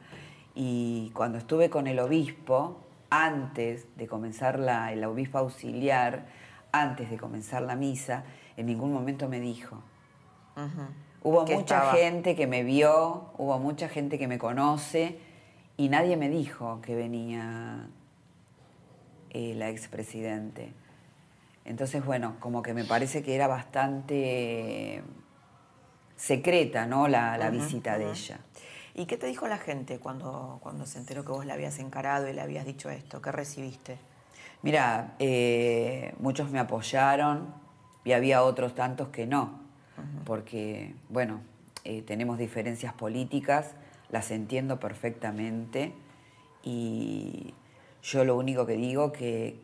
[0.56, 6.26] Y cuando estuve con el obispo, antes de comenzar la, el obispo auxiliar,
[6.72, 8.24] antes de comenzar la misa,
[8.56, 9.82] en ningún momento me dijo.
[11.24, 15.18] Hubo mucha gente que me vio, hubo mucha gente que me conoce
[15.78, 17.88] y nadie me dijo que venía
[19.30, 20.74] eh, la expresidente.
[21.66, 25.02] Entonces, bueno, como que me parece que era bastante
[26.18, 27.08] secreta, ¿no?
[27.08, 28.40] La, visita de ella.
[28.96, 32.28] ¿Y qué te dijo la gente cuando, cuando se enteró que vos la habías encarado
[32.28, 33.22] y le habías dicho esto?
[33.22, 33.98] ¿Qué recibiste?
[34.62, 37.54] Mira, eh, muchos me apoyaron
[38.04, 39.63] y había otros tantos que no,
[40.26, 41.42] porque, bueno,
[41.84, 43.72] eh, tenemos diferencias políticas,
[44.10, 45.94] las entiendo perfectamente
[46.64, 47.54] y
[48.02, 49.60] yo lo único que digo que,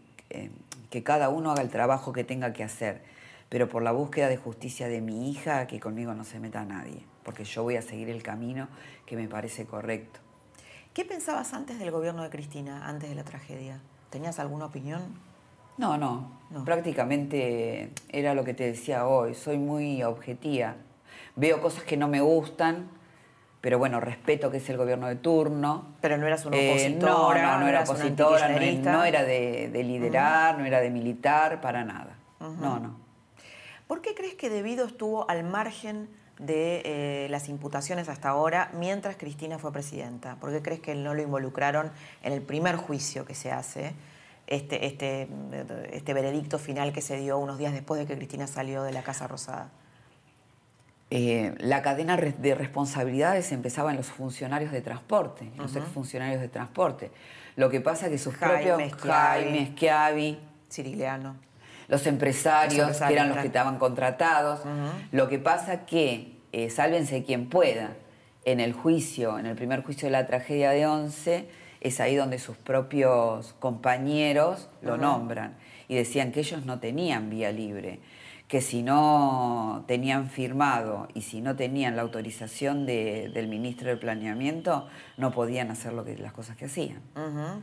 [0.89, 3.01] que cada uno haga el trabajo que tenga que hacer
[3.49, 7.03] pero por la búsqueda de justicia de mi hija, que conmigo no se meta nadie,
[7.23, 8.67] porque yo voy a seguir el camino
[9.05, 10.19] que me parece correcto.
[10.93, 13.81] ¿Qué pensabas antes del gobierno de Cristina, antes de la tragedia?
[14.11, 15.01] ¿Tenías alguna opinión?
[15.79, 16.29] No, no,
[16.65, 20.75] prácticamente era lo que te decía hoy, soy muy objetiva.
[21.37, 22.89] Veo cosas que no me gustan,
[23.61, 25.95] pero bueno, respeto que es el gobierno de turno.
[26.01, 26.85] Pero no eras una opositora.
[26.85, 31.85] Eh, no, no, no, era opositora, no, era de, liderar, no era de militar, para
[31.85, 32.17] nada.
[32.41, 32.97] No, no.
[33.87, 39.15] ¿Por qué crees que Debido estuvo al margen de eh, las imputaciones hasta ahora mientras
[39.15, 40.35] Cristina fue presidenta?
[40.41, 41.89] ¿Por qué crees que no lo involucraron
[42.21, 43.93] en el primer juicio que se hace,
[44.49, 45.27] este, este,
[45.93, 49.03] este veredicto final que se dio unos días después de que Cristina salió de la
[49.03, 49.69] Casa Rosada?
[51.11, 57.11] Eh, la cadena de responsabilidades empezaba en los funcionarios de transporte, los exfuncionarios de transporte.
[57.55, 60.39] Lo que pasa es que sus propios Jaime Schiavi,
[60.71, 61.35] Ciriliano,
[61.87, 64.61] los empresarios, que eran los que estaban contratados.
[65.11, 67.91] Lo que pasa que, eh, sálvense quien pueda,
[68.45, 71.49] en el juicio, en el primer juicio de la tragedia de Once,
[71.81, 77.51] es ahí donde sus propios compañeros lo nombran y decían que ellos no tenían vía
[77.51, 77.99] libre
[78.49, 84.87] que si no tenían firmado y si no tenían la autorización del ministro de Planeamiento,
[85.17, 86.99] no podían hacer lo que, las cosas que hacían.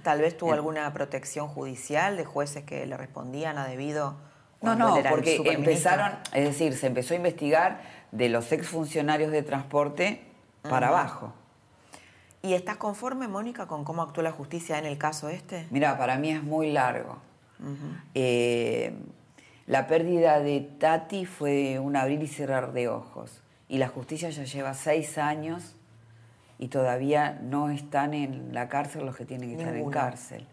[0.04, 4.16] Tal vez tuvo alguna protección judicial de jueces que le respondían a debido.
[4.62, 7.80] No, no, porque empezaron, es decir, se empezó a investigar
[8.12, 10.22] de los exfuncionarios de transporte
[10.62, 11.34] para abajo.
[12.42, 15.66] ¿Y estás conforme, Mónica, con cómo actuó la justicia en el caso este?
[15.70, 17.18] Mira, para mí es muy largo.
[19.66, 23.42] La pérdida de Tati fue un abrir y cerrar de ojos.
[23.68, 25.74] Y la justicia ya lleva seis años
[26.58, 30.46] y todavía no están en la cárcel los que tienen que estar en cárcel.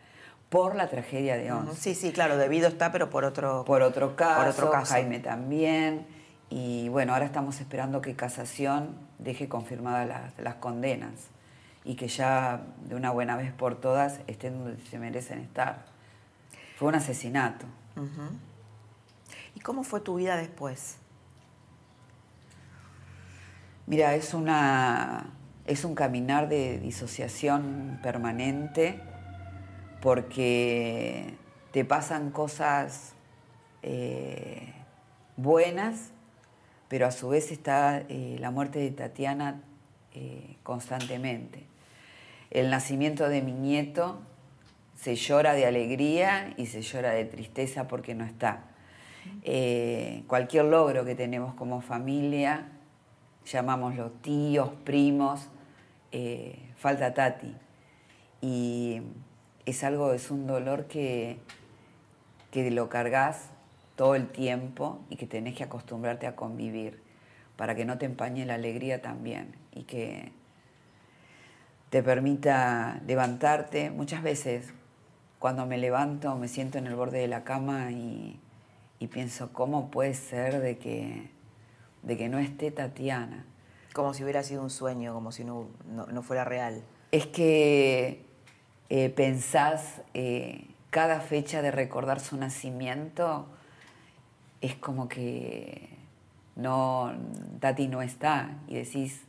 [0.50, 1.76] Por la tragedia de Once.
[1.80, 4.86] Sí, sí, claro, debido está, pero por otro, por otro caso.
[4.86, 6.06] Jaime también.
[6.50, 11.30] Y bueno, ahora estamos esperando que Casación deje confirmadas las, condenas
[11.86, 15.86] y que ya de una buena vez por todas estén donde se merecen estar.
[16.78, 17.66] Fue un asesinato.
[19.56, 20.98] ¿Y cómo fue tu vida después?
[23.86, 25.26] Mira, es, una,
[25.66, 29.02] es un caminar de disociación permanente
[30.02, 31.36] porque
[31.72, 33.14] te pasan cosas
[33.82, 34.74] eh,
[35.36, 36.12] buenas,
[36.88, 39.62] pero a su vez está eh, la muerte de Tatiana
[40.14, 41.73] eh, constantemente.
[42.54, 44.22] El nacimiento de mi nieto
[44.96, 48.66] se llora de alegría y se llora de tristeza porque no está.
[49.42, 52.68] Eh, cualquier logro que tenemos como familia,
[53.44, 55.50] llamámoslo tíos, primos,
[56.12, 57.56] eh, falta Tati.
[58.40, 59.02] Y
[59.66, 61.40] es algo, es un dolor que,
[62.52, 63.50] que lo cargas
[63.96, 67.02] todo el tiempo y que tenés que acostumbrarte a convivir
[67.58, 70.32] para que no te empañe la alegría también y que
[71.94, 73.92] te permita levantarte.
[73.92, 74.74] Muchas veces
[75.40, 78.40] cuando me levanto me siento en el borde de la cama y
[79.04, 81.30] y pienso, ¿cómo puede ser de que,
[82.04, 83.46] de que no esté Tatiana?
[83.92, 86.82] Como si hubiera sido un sueño, como si no, no, fuera real.
[87.12, 88.26] Es que
[88.90, 93.46] eh, pensás eh, cada fecha de recordar su nacimiento,
[94.62, 95.90] es como que
[96.56, 97.12] no,
[97.60, 99.26] Tati no está y decís,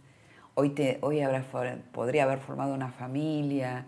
[0.54, 1.44] hoy, te, hoy habrá,
[1.92, 3.86] podría haber formado una familia,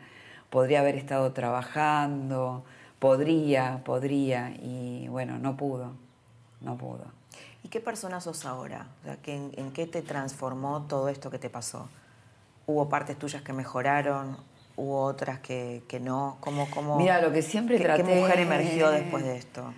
[0.51, 2.65] podría haber estado trabajando,
[2.99, 5.93] podría, podría, y bueno, no pudo,
[6.61, 7.05] no pudo.
[7.63, 8.87] ¿Y qué persona sos ahora?
[9.27, 11.89] ¿en, qué te transformó todo esto que te pasó?
[12.67, 14.37] ¿Hubo partes tuyas que mejoraron?
[14.77, 16.37] ¿Hubo otras que, no?
[16.41, 18.05] ¿Cómo, cómo, Mira, lo que siempre traté...
[18.05, 19.73] ¿Qué mujer emergió después de esto?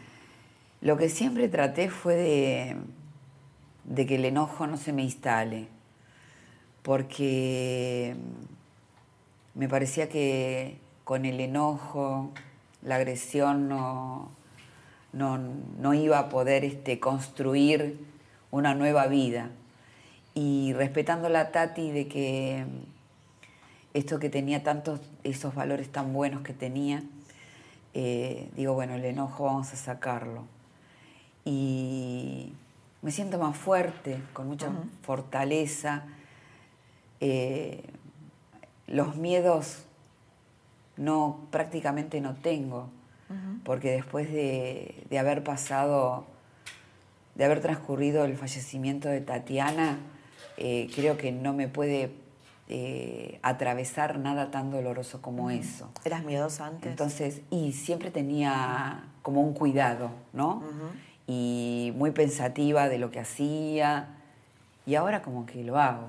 [0.81, 2.77] Lo que siempre traté fue de,
[3.85, 5.69] de que el enojo no se me instale,
[6.89, 8.17] porque
[9.55, 12.31] me parecía que con el enojo,
[12.81, 14.31] la agresión no,
[15.13, 18.03] no, iba a poder este, construir
[18.51, 19.51] una nueva vida.
[20.33, 22.65] Y respetando la Tati de que
[23.93, 27.03] esto que tenía tantos, esos valores tan buenos que tenía,
[27.93, 30.45] eh, digo, bueno, el enojo vamos a sacarlo.
[31.45, 32.55] Y
[33.03, 34.71] me siento más fuerte, con mucha
[35.03, 36.07] fortaleza.
[37.21, 37.83] Eh,
[38.87, 39.85] los miedos
[40.97, 42.89] no, prácticamente no tengo,
[43.65, 46.25] porque después de, haber pasado,
[47.35, 49.99] de haber transcurrido el fallecimiento de Tatiana,
[50.57, 52.11] eh, creo que no me puede
[52.69, 55.91] eh, atravesar nada tan doloroso como eso.
[56.05, 56.91] ¿Eras miedosa antes?
[56.91, 60.63] Entonces, y siempre tenía como un cuidado, ¿no?
[61.29, 64.09] y muy pensativa de lo que hacía.
[64.87, 66.09] Y ahora como que lo hago,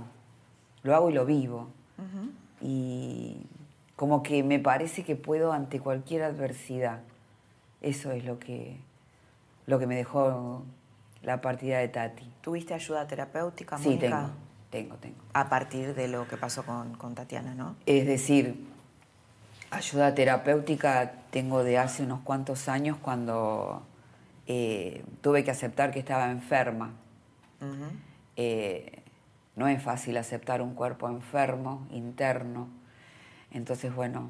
[0.84, 1.68] lo hago y lo vivo.
[2.62, 3.38] Y
[3.96, 7.00] como que me parece que puedo ante cualquier adversidad.
[7.82, 8.78] Eso es lo que,
[9.66, 10.64] lo que me dejó
[11.22, 12.30] la partida de Tati.
[12.42, 14.08] ¿Tuviste ayuda terapéutica, Sí, Mónica?
[14.10, 14.30] tengo,
[14.70, 15.16] tengo, tengo.
[15.34, 17.76] A partir de lo que pasó con, con Tatiana, ¿no?
[17.86, 18.66] Es decir,
[19.72, 23.84] ayuda terapéutica tengo de hace unos cuantos años cuando
[24.48, 26.92] eh, tuve que aceptar que estaba enferma.
[28.36, 29.04] Eh,
[29.56, 32.70] no es fácil aceptar un cuerpo enfermo, interno.
[33.52, 34.30] Entonces, bueno,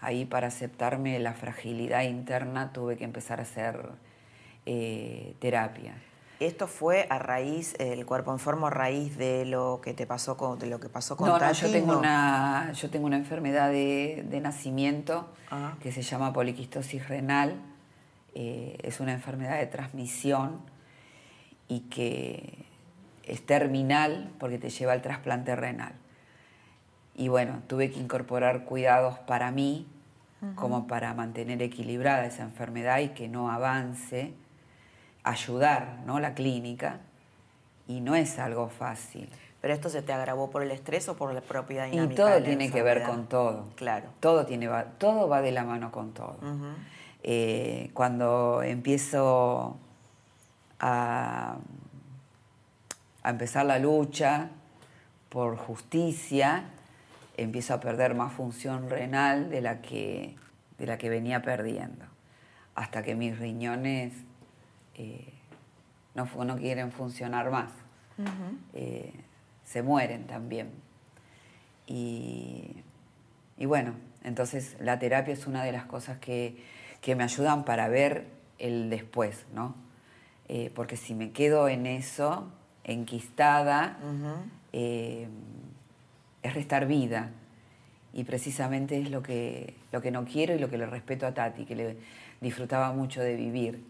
[0.00, 3.90] ahí para aceptarme la fragilidad interna tuve que empezar a hacer
[4.66, 5.94] eh, terapia.
[6.38, 10.58] Esto fue a raíz, el cuerpo enfermo a raíz de lo que te pasó con,
[10.58, 14.24] de lo que pasó con No, no, yo tengo una, yo tengo una enfermedad de,
[14.26, 15.74] de nacimiento Ah.
[15.82, 17.56] que se llama poliquistosis renal.
[18.34, 20.60] Eh, es una enfermedad de transmisión
[21.66, 22.64] y que
[23.30, 25.92] es terminal porque te lleva al trasplante renal.
[27.14, 29.86] Y bueno, tuve que incorporar cuidados para mí,
[30.54, 34.32] como para mantener equilibrada esa enfermedad y que no avance,
[35.22, 36.18] ayudar ¿no?
[36.18, 37.00] la clínica.
[37.86, 39.28] Y no es algo fácil.
[39.60, 42.22] ¿Pero esto se te agravó por el estrés o por la propia Y dinámica?
[42.22, 43.68] todo de la tiene que ver con todo.
[43.76, 44.08] Claro.
[44.20, 46.36] Todo, tiene, va- todo va de la mano con todo.
[47.22, 49.76] Eh, cuando empiezo
[50.78, 51.56] a,
[53.22, 54.50] a empezar la lucha
[55.28, 56.64] por justicia,
[57.36, 60.36] empiezo a perder más función renal de la que,
[60.78, 62.04] de la que venía perdiendo.
[62.74, 64.12] Hasta que mis riñones
[64.94, 65.32] eh,
[66.14, 67.70] no, no quieren funcionar más.
[68.74, 69.12] Eh,
[69.64, 70.70] se mueren también.
[71.86, 72.82] Y,
[73.56, 76.62] y bueno, entonces la terapia es una de las cosas que,
[77.00, 78.26] que me ayudan para ver
[78.58, 79.74] el después, ¿no?
[80.48, 82.50] Eh, porque si me quedo en eso,
[82.84, 83.98] enquistada,
[84.72, 85.28] eh,
[86.42, 87.30] es restar vida.
[88.12, 91.32] Y precisamente es lo que, lo que no quiero y lo que le respeto a
[91.32, 91.96] Tati, que le
[92.40, 93.84] disfrutaba mucho de vivir.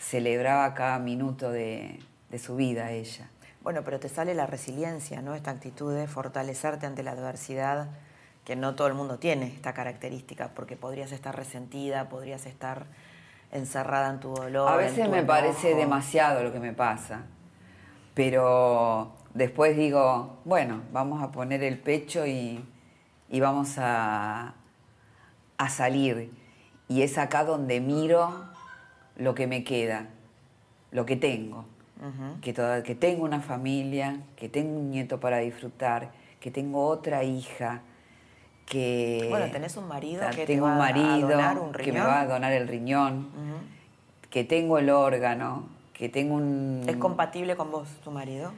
[0.00, 3.28] Celebraba cada minuto de, de su vida ella.
[3.62, 5.34] Bueno, pero te sale la resiliencia, ¿no?
[5.34, 7.88] Esta actitud de fortalecerte ante la adversidad,
[8.44, 12.86] que no todo el mundo tiene esta característica, porque podrías estar resentida, podrías estar
[13.52, 14.68] encerrada en tu dolor.
[14.68, 17.26] A veces me parece demasiado lo que me pasa,
[18.14, 22.64] pero después digo, bueno, vamos a poner el pecho y,
[23.28, 24.54] y vamos a,
[25.58, 26.32] a salir.
[26.88, 28.32] Y es acá donde miro
[29.16, 30.06] lo que me queda,
[30.90, 31.64] lo que tengo.
[32.40, 37.24] que, toda- que tengo una familia, que tengo un nieto para disfrutar, que tengo otra
[37.24, 37.82] hija,
[38.64, 39.26] que...
[39.28, 40.78] Bueno, tenés un marido que te va un a
[41.36, 42.06] donar un que me riñón.
[42.06, 43.28] va a donar el riñón,
[44.30, 45.68] que tengo el órgano,
[46.00, 46.82] que tengo un...
[46.88, 48.52] ¿Es compatible con vos, tu marido?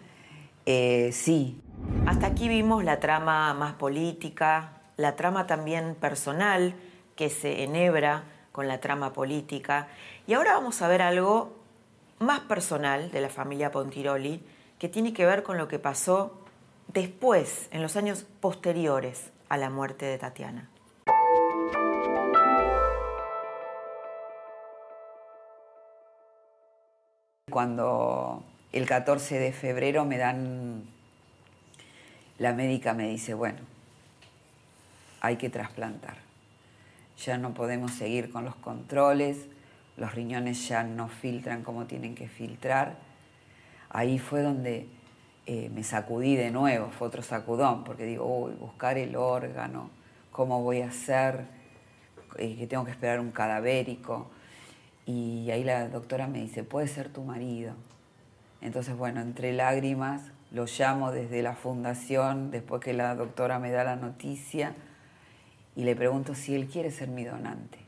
[0.64, 1.60] Eh, sí,
[2.06, 6.76] Hasta aquí vimos la trama más política, la trama también personal
[7.16, 8.22] que se enhebra
[8.52, 9.88] con la trama política.
[10.28, 11.56] Y ahora vamos a ver algo
[12.20, 14.40] más personal de la familia Pontiroli
[14.78, 16.44] que tiene que ver con lo que pasó
[16.86, 20.68] después, en los años posteriores a la muerte de Tatiana.
[27.52, 28.42] Cuando
[28.72, 30.84] el 14 de febrero me dan,
[32.38, 33.58] la médica me dice, bueno,
[35.20, 36.16] hay que trasplantar.
[37.22, 39.48] Ya no podemos seguir con los controles,
[39.98, 42.96] los riñones ya no filtran como tienen que filtrar.
[43.90, 44.88] Ahí fue donde
[45.44, 49.90] eh, me sacudí de nuevo, fue otro sacudón, porque digo, uy, buscar el órgano,
[50.30, 51.44] cómo voy a hacer,
[52.38, 54.30] Eh, que tengo que esperar un cadavérico.
[55.06, 57.74] Y ahí la doctora me dice, puede ser tu marido.
[58.60, 60.22] Entonces, bueno, entre lágrimas
[60.52, 64.74] lo llamo desde la fundación, después que la doctora me da la noticia,
[65.74, 67.78] y le pregunto si él quiere ser mi donante.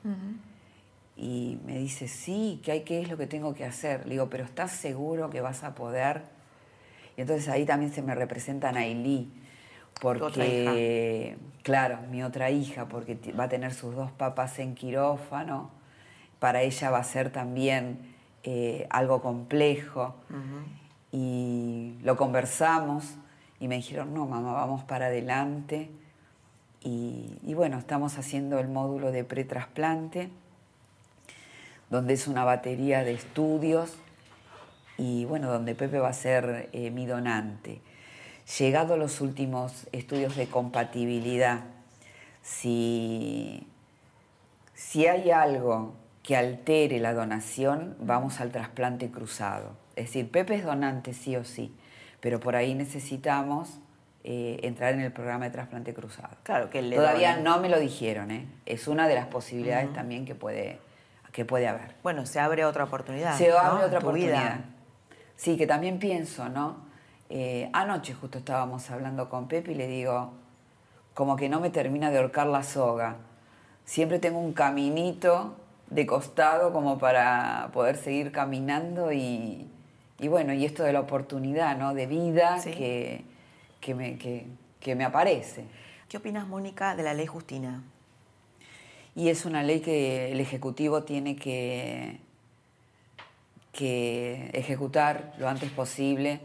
[1.16, 4.06] Y me dice, sí, ¿qué, hay, ¿qué es lo que tengo que hacer?
[4.06, 6.22] Le digo, pero ¿estás seguro que vas a poder?
[7.16, 9.30] Y entonces ahí también se me representa Nailí,
[9.94, 15.70] otra porque, claro, mi otra hija, porque va a tener sus dos papás en quirófano,
[16.44, 18.00] para ella va a ser también
[18.42, 20.14] eh, algo complejo.
[21.10, 23.14] Y lo conversamos
[23.60, 25.90] y me dijeron, no, mamá, vamos para adelante.
[26.82, 30.28] Y, y bueno, estamos haciendo el módulo de pretrasplante,
[31.88, 33.96] donde es una batería de estudios
[34.98, 37.80] y bueno, donde Pepe va a ser eh, mi donante.
[38.58, 41.60] Llegado los últimos estudios de compatibilidad,
[42.42, 43.66] si,
[44.74, 49.76] si hay algo que altere la donación, vamos al trasplante cruzado.
[49.94, 51.76] Es decir, Pepe es donante sí o sí,
[52.20, 53.78] pero por ahí necesitamos
[54.24, 56.34] eh, entrar en el programa de trasplante cruzado.
[56.42, 57.44] Claro, que le Todavía donen.
[57.44, 58.48] no me lo dijeron, ¿eh?
[58.64, 60.80] es una de las posibilidades también que puede,
[61.30, 61.94] que puede haber.
[62.02, 63.36] Bueno, se abre otra oportunidad.
[63.36, 63.58] Se ¿no?
[63.58, 64.08] abre otra vida.
[64.08, 64.60] oportunidad.
[65.36, 66.86] Sí, que también pienso, ¿no?
[67.28, 70.32] Eh, anoche justo estábamos hablando con Pepe y le digo,
[71.12, 73.16] como que no me termina de ahorcar la soga.
[73.84, 75.56] Siempre tengo un caminito
[75.90, 79.68] de costado como para poder seguir caminando y,
[80.18, 81.94] y bueno, y esto de la oportunidad, ¿no?
[81.94, 82.70] De vida Sí.
[82.72, 83.24] que,
[83.80, 84.46] que, me, que,
[84.80, 85.64] que me aparece.
[86.08, 87.82] ¿Qué opinas, Mónica, de la ley Justina?
[89.14, 92.18] Y es una ley que el Ejecutivo tiene que,
[93.72, 96.40] que ejecutar lo antes posible,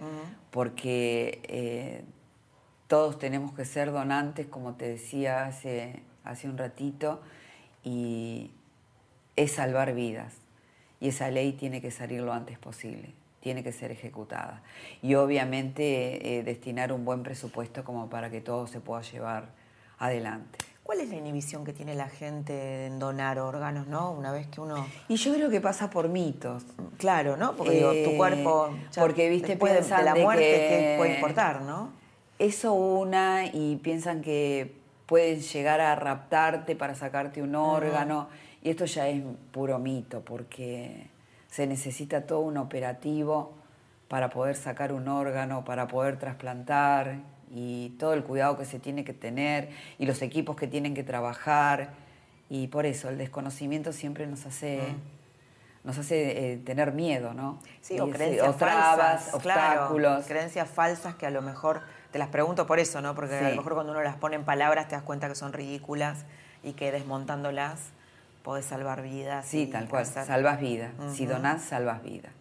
[0.51, 2.03] porque eh,
[2.87, 7.21] todos tenemos que ser donantes, como te decía hace, hace un ratito,
[7.83, 8.51] y
[9.43, 10.33] es salvar vidas.
[10.99, 14.61] Y esa ley tiene que salir lo antes posible, tiene que ser ejecutada.
[15.01, 19.45] Y obviamente eh, destinar un buen presupuesto como para que todo se pueda llevar
[19.97, 20.59] adelante.
[20.83, 24.11] ¿Cuál es la inhibición que tiene la gente en donar órganos, no?
[24.11, 24.87] Una vez que uno...
[25.07, 26.65] Y yo creo que pasa por mitos.
[26.97, 27.55] Claro, ¿no?
[27.55, 28.75] Porque digo, tu Eh, cuerpo...
[28.91, 31.91] ya porque, viste, después de- la muerte, que- ¿qué puede importar, no?
[32.39, 34.73] Eso una y piensan que
[35.05, 38.27] pueden llegar a raptarte para sacarte un órgano
[38.61, 41.07] y esto ya es puro mito porque
[41.49, 43.53] se necesita todo un operativo
[44.07, 47.17] para poder sacar un órgano, para poder trasplantar
[47.51, 51.03] y todo el cuidado que se tiene que tener y los equipos que tienen que
[51.03, 51.89] trabajar
[52.49, 54.95] y por eso el desconocimiento siempre nos hace
[55.83, 57.59] nos hace eh, tener miedo, ¿no?
[57.81, 60.25] Sí, o creencias o trabas, falsas, claro, obstáculos.
[60.27, 61.81] creencias falsas que a lo mejor,
[62.11, 63.15] te las pregunto por eso, ¿no?
[63.15, 65.53] Porque a lo mejor cuando uno las pone en palabras te das cuenta que son
[65.53, 66.25] ridículas
[66.63, 67.91] y que desmontándolas
[68.43, 69.45] podés salvar vidas.
[69.45, 70.91] Sí, tal cual, salvas vidas.
[71.13, 72.31] Si donás, salvas vidas.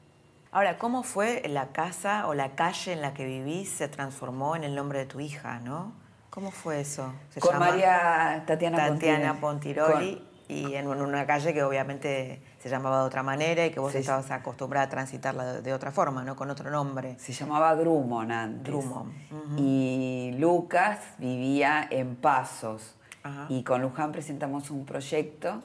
[0.50, 4.64] Ahora, ¿cómo fue la casa o la calle en la que vivís se transformó en
[4.64, 5.92] el nombre de tu hija, no?
[6.30, 7.12] ¿Cómo fue eso?
[7.30, 9.92] Se Con llama María Tatiana, Tatiana Pontiroli.
[9.92, 13.92] Pontiroli y en una calle que obviamente se llamaba de otra manera y que vos
[13.92, 13.98] Sí.
[13.98, 16.36] estabas acostumbrada a transitarla de, otra forma, ¿no?
[16.36, 17.18] Con otro nombre.
[17.18, 18.64] Se llamaba Drummond antes.
[18.64, 19.12] Drummond,
[19.58, 22.94] Y Lucas vivía en Pasos.
[23.22, 23.46] Ajá.
[23.50, 25.62] Y con Luján presentamos un proyecto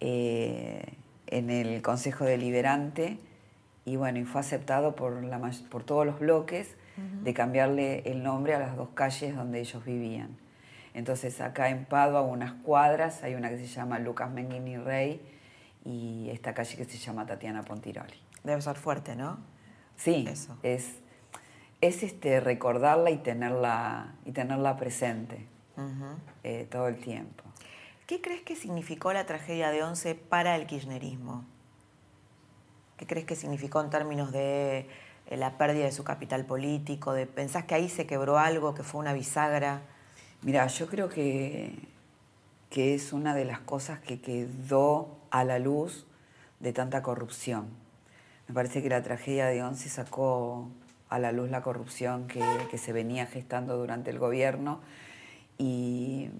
[0.00, 0.94] eh,
[1.26, 3.18] en el Consejo Deliberante
[3.84, 5.40] y bueno, y fue aceptado por, la,
[5.70, 6.76] por todos los bloques
[7.22, 10.36] de cambiarle el nombre a las dos calles donde ellos vivían.
[10.94, 15.20] Entonces acá en Padua, unas cuadras, hay una que se llama Lucas Menguini Rey
[15.84, 18.18] y esta calle que se llama Tatiana Pontiroli.
[18.42, 19.38] Debe ser fuerte, ¿no?
[19.96, 20.56] Sí, Eso.
[20.62, 20.96] es,
[21.80, 25.46] es este, recordarla y tenerla, y tenerla presente
[26.42, 27.44] eh, todo el tiempo.
[28.08, 31.44] ¿Qué crees que significó la tragedia de Once para el kirchnerismo?
[32.96, 34.88] ¿Qué crees que significó en términos de
[35.26, 37.12] eh, la pérdida de su capital político?
[37.12, 39.82] De, ¿Pensás que ahí se quebró algo, que fue una bisagra?
[40.40, 41.78] Mira, yo creo que,
[42.70, 46.06] que es una de las cosas que quedó a la luz
[46.60, 47.66] de tanta corrupción.
[48.48, 50.70] Me parece que la tragedia de Once sacó
[51.10, 54.80] a la luz la corrupción que, que se venía gestando durante el gobierno
[55.58, 56.30] y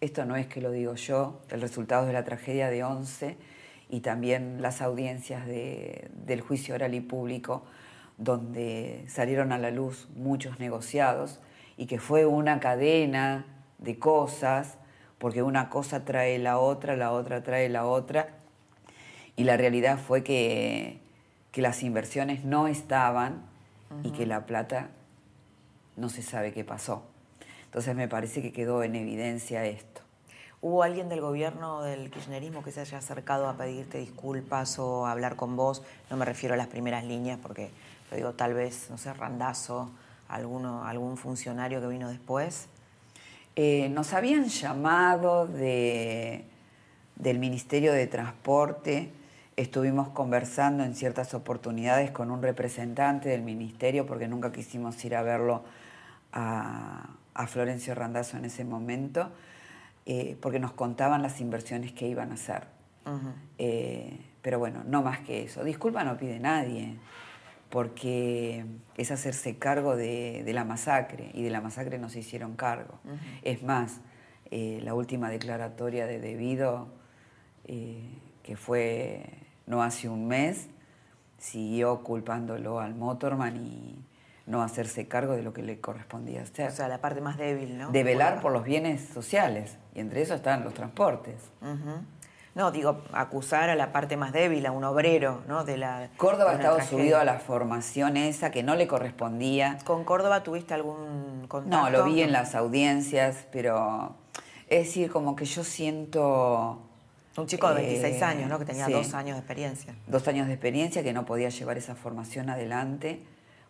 [0.00, 3.36] esto no es que lo digo yo, el resultado de la tragedia de Once
[3.90, 7.64] y también las audiencias de- del juicio oral y público
[8.16, 11.40] donde salieron a la luz muchos negociados
[11.76, 13.46] y que fue una cadena
[13.78, 14.76] de cosas,
[15.18, 18.28] porque una cosa trae la otra, la otra trae la otra,
[19.36, 20.98] y la realidad fue que,
[21.52, 23.42] que las inversiones no estaban
[24.02, 24.90] y que la plata
[25.96, 27.04] no se sabe qué pasó.
[27.68, 30.00] Entonces me parece que quedó en evidencia esto.
[30.62, 35.12] ¿Hubo alguien del gobierno del kirchnerismo que se haya acercado a pedirte disculpas o a
[35.12, 35.82] hablar con vos?
[36.10, 37.70] No me refiero a las primeras líneas, porque
[38.10, 39.90] lo digo tal vez, no sé, Randazo,
[40.28, 42.68] alguno, algún funcionario que vino después.
[43.54, 46.46] Eh, nos habían llamado de,
[47.16, 49.12] del Ministerio de Transporte,
[49.56, 55.22] estuvimos conversando en ciertas oportunidades con un representante del ministerio porque nunca quisimos ir a
[55.22, 55.62] verlo
[56.32, 59.30] a, a Florencio Randazzo en ese momento,
[60.06, 62.66] eh, porque nos contaban las inversiones que iban a hacer.
[63.58, 65.62] Eh, pero bueno, no más que eso.
[65.62, 66.96] Disculpa no pide nadie,
[67.70, 68.66] porque
[68.96, 72.98] es hacerse cargo de, de la masacre y de la masacre no se hicieron cargo.
[73.42, 74.00] Es más,
[74.50, 76.88] eh, la última declaratoria de debido,
[77.64, 79.26] que fue
[79.66, 80.68] no hace un mes,
[81.38, 83.96] siguió culpándolo al Motorman y
[84.48, 86.68] no hacerse cargo de lo que le correspondía hacer.
[86.68, 87.90] O sea, la parte más débil, ¿no?
[87.90, 88.42] de velar Bueno.
[88.42, 91.36] por los bienes sociales, y entre eso están los transportes.
[92.54, 95.62] No, digo, acusar a la parte más débil, a un obrero, ¿no?
[95.64, 96.98] De la, Córdoba de estaba tragedia.
[96.98, 99.78] subido a la formación esa que no le correspondía.
[99.84, 101.76] ¿Con Córdoba tuviste algún contacto?
[101.76, 104.16] No, lo vi en las audiencias, pero
[104.68, 106.82] es decir, como que yo siento
[107.36, 108.58] Un chico de Eh, 26 años, ¿no?
[108.58, 108.92] Que tenía sí.
[108.92, 109.94] dos años de experiencia.
[110.08, 113.22] dos años de experiencia que no podía llevar esa formación adelante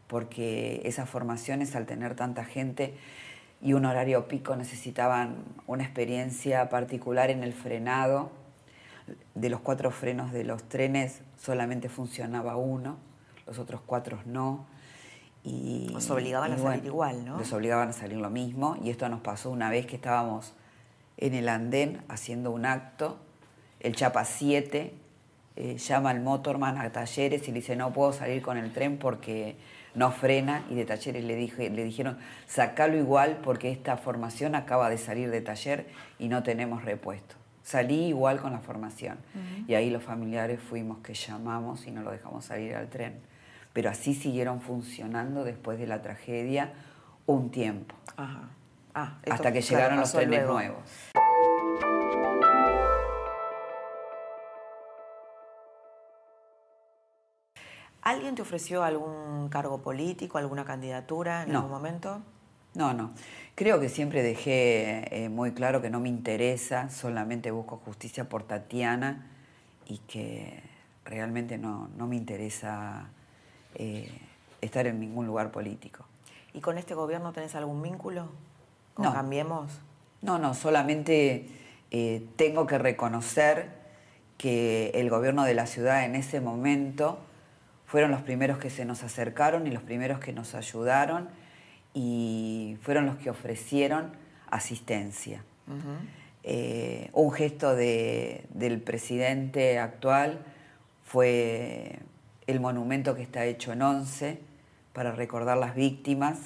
[0.09, 2.95] porque esas formaciones al tener tanta gente
[3.61, 5.37] y un horario pico necesitaban
[5.67, 8.31] una experiencia particular en el frenado.
[9.35, 12.99] De los cuatro frenos de los trenes solamente funcionaba uno,
[13.47, 14.67] los otros cuatro no.
[15.45, 17.39] Y, Los obligaban y a salir igual, ¿no?
[17.39, 20.53] Los obligaban a salir lo mismo y esto nos pasó una vez que estábamos
[21.17, 23.19] en el andén haciendo un acto,
[23.81, 24.95] el Chapa 7
[25.57, 28.99] eh, llama al motorman a talleres y le dice no puedo salir con el tren
[28.99, 29.57] porque
[29.99, 34.89] no frena y de talleres le, dije, le dijeron sacalo igual porque esta formación acaba
[34.89, 35.87] de salir de taller
[36.19, 37.35] y no tenemos repuesto.
[37.63, 39.19] Salí igual con la formación
[39.67, 43.21] y ahí los familiares fuimos que llamamos y no lo dejamos salir al tren.
[43.75, 46.73] Pero así siguieron funcionando después de la tragedia
[47.27, 48.49] un tiempo, Ajá.
[48.95, 50.55] Ah, hasta que llegaron los trenes luego.
[50.55, 50.81] nuevos.
[58.09, 61.59] ¿Alguien te ofreció algún cargo político, alguna candidatura en No.
[61.59, 62.23] algún momento?
[62.73, 63.11] No, no.
[63.55, 68.45] Creo que siempre dejé eh, muy claro que no me interesa, solamente busco justicia por
[68.45, 69.27] Tatiana
[69.87, 70.63] y que
[71.05, 73.11] realmente no, no me interesa
[73.75, 74.11] eh,
[74.63, 76.07] estar en ningún lugar político.
[76.55, 78.31] ¿Y con este gobierno tenés algún vínculo?
[78.95, 79.13] ¿Con No.
[79.13, 79.81] Cambiemos?
[80.23, 81.47] No, no, solamente
[81.91, 83.69] eh, tengo que reconocer
[84.39, 87.19] que el gobierno de la ciudad en ese momento
[87.89, 91.29] fueron los primeros que se nos acercaron y los primeros que nos ayudaron
[91.95, 94.13] y fueron los que ofrecieron
[94.51, 95.43] asistencia.
[96.45, 100.39] Eh, un gesto de- del presidente actual
[101.05, 101.99] fue
[102.47, 104.39] el monumento que está hecho en Once
[104.93, 106.39] para recordar las víctimas,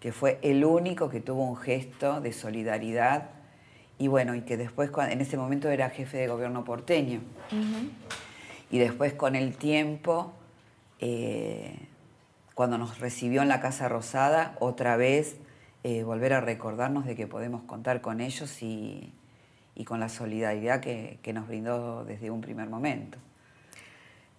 [0.00, 3.30] que fue el único que tuvo un gesto de solidaridad
[3.98, 7.20] y bueno, y que después en ese momento era jefe de gobierno porteño.
[8.70, 10.32] Y después con el tiempo,
[11.00, 11.76] eh,
[12.54, 15.36] cuando nos recibió en la Casa Rosada, otra vez
[15.82, 19.12] eh, volver a recordarnos de que podemos contar con ellos y,
[19.74, 23.18] y con la solidaridad que, que nos brindó desde un primer momento.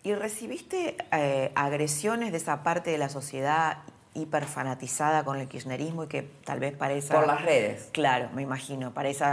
[0.03, 3.79] ¿Y recibiste eh, agresiones de esa parte de la sociedad
[4.13, 7.15] hiperfanatizada con el kirchnerismo y que tal vez para esa...
[7.15, 7.89] Por las redes.
[7.91, 8.93] Claro, me imagino.
[8.93, 9.25] Para ese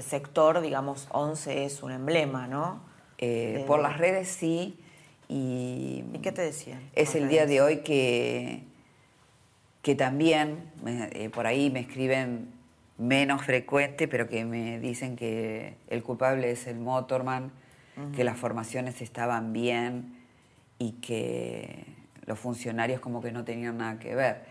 [0.00, 2.80] sector, digamos, 11 es un emblema, ¿no?
[3.18, 4.81] Eh, De- por las redes sí,
[5.32, 6.80] y, ¿Y qué te decían?
[6.94, 8.64] es el día de hoy que,
[9.80, 12.52] que también eh, por ahí me escriben
[12.98, 17.50] menos frecuente, pero que me dicen que el culpable es el motorman,
[18.14, 20.16] que las formaciones estaban bien
[20.78, 21.84] y que
[22.26, 24.44] los funcionarios como que no tenían nada que ver.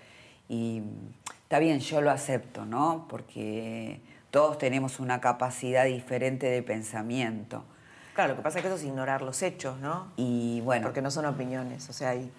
[0.50, 0.82] Y
[1.44, 3.08] está bien, yo lo acepto, ¿no?
[3.10, 4.00] Porque
[4.32, 7.64] todos tenemos una capacidad diferente de pensamiento.
[8.22, 10.12] Claro, lo que pasa es que eso es ignorar los hechos, ¿no?
[10.16, 12.32] Y bueno, Porque no son opiniones, o sea, hay...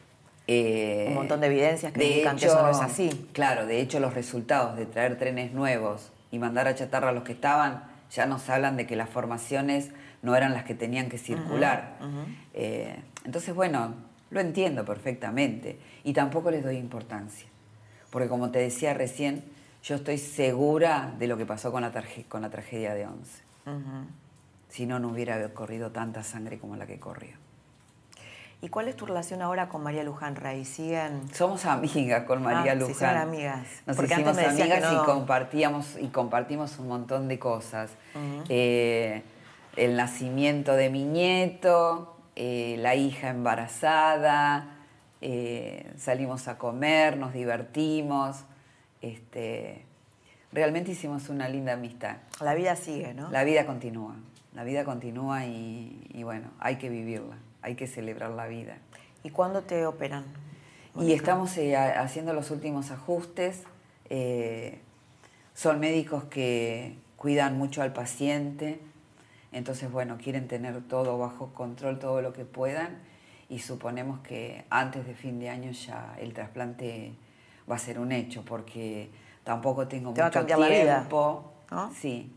[0.46, 3.28] Eh, Un montón de evidencias que de indican que eso no es así.
[3.32, 7.24] Claro, de hecho los resultados de traer trenes nuevos y mandar a chatarra a los
[7.24, 9.90] que estaban ya nos hablan de que las formaciones
[10.22, 11.96] no eran las que tenían que circular.
[12.54, 13.94] Eh, entonces, bueno,
[14.30, 17.48] lo entiendo perfectamente y tampoco les doy importancia.
[18.10, 19.42] Porque como te decía recién,
[19.82, 21.92] yo estoy segura de lo que pasó con la,
[22.28, 23.42] con la tragedia de Once.
[24.72, 27.36] Si no, no hubiera corrido tanta sangre como la que corrió.
[28.62, 30.64] ¿Y cuál es tu relación ahora con María Luján Rey?
[30.64, 31.28] ¿Siguen...?
[31.34, 32.90] Somos amigas con María Ah, Luján.
[32.92, 33.66] hicieron amigas.
[33.86, 35.02] Nos Porque hicimos antes me decías amigas no.
[35.02, 37.90] y compartíamos y compartimos un montón de cosas.
[38.48, 39.22] Eh,
[39.76, 44.76] el nacimiento de mi nieto, eh, la hija embarazada,
[45.20, 48.44] eh, salimos a comer, nos divertimos.
[49.02, 49.84] Este,
[50.52, 52.16] realmente hicimos una linda amistad.
[52.40, 53.28] La vida sigue, ¿no?
[53.30, 54.14] La vida continúa,
[54.54, 58.76] la vida continúa y, y bueno, hay que vivirla, hay que celebrar la vida.
[59.24, 60.24] ¿Y cuándo te operan?
[61.00, 63.64] Y estamos eh, ha- haciendo los últimos ajustes.
[64.10, 64.80] eh,
[65.54, 68.80] son médicos que cuidan mucho al paciente,
[69.52, 72.98] entonces, bueno, quieren tener todo bajo control, todo lo que puedan,
[73.50, 77.12] y suponemos que antes de fin de año ya el trasplante
[77.70, 79.10] va a ser un hecho, porque
[79.44, 81.52] tampoco tengo Te va a mucho cambiar la vida, tiempo.
[81.70, 81.92] ¿no?
[81.92, 82.32] Sí.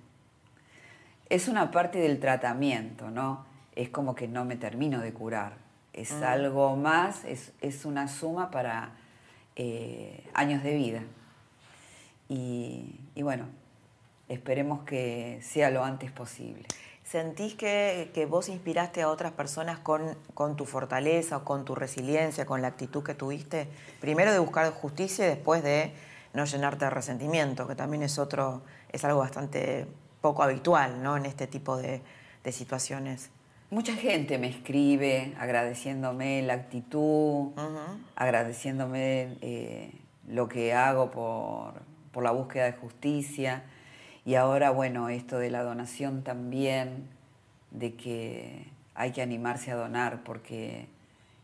[1.30, 3.46] Es una parte del tratamiento, ¿no?
[3.76, 5.54] Es como que no me termino de curar.
[5.94, 6.24] Es Mm.
[6.24, 8.92] algo más, es, es una suma para
[9.56, 11.02] eh, años de vida.
[12.30, 13.46] Y, y bueno,
[14.30, 16.66] esperemos que sea lo antes posible.
[17.04, 22.46] ¿Sentís que, que, vos inspiraste a otras personas con, con tu fortaleza, con tu resiliencia,
[22.48, 23.68] con la actitud que tuviste?
[24.02, 25.94] Primero de buscar justicia y después de
[26.34, 29.86] no llenarte de resentimiento, que también es otro, es algo bastante
[30.26, 31.18] poco habitual, ¿no?
[31.18, 32.02] En este tipo de,
[32.44, 33.30] de situaciones.
[33.70, 37.52] Mucha gente me escribe agradeciéndome la actitud,
[38.16, 39.92] agradeciéndome eh,
[40.28, 41.76] lo que hago por,
[42.12, 43.66] por la búsqueda de justicia.
[44.26, 47.08] Y ahora, bueno, esto de la donación también,
[47.70, 48.66] de que
[48.96, 50.88] hay que animarse a donar porque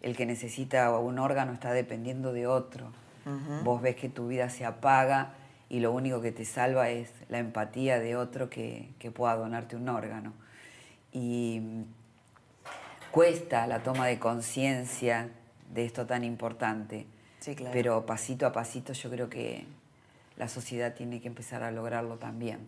[0.02, 2.92] el que necesita un órgano está dependiendo de otro.
[3.64, 5.36] Vos ves que tu vida se apaga
[5.72, 9.88] y lo único que te salva es la empatía de otro que, pueda donarte un
[9.88, 10.34] órgano.
[11.14, 11.62] Y
[13.10, 15.30] cuesta la toma de conciencia
[15.74, 17.08] de esto tan importante,
[17.40, 17.72] sí, claro.
[17.72, 19.66] pero pasito a pasito yo creo que
[20.36, 22.60] la sociedad tiene que empezar a lograrlo también.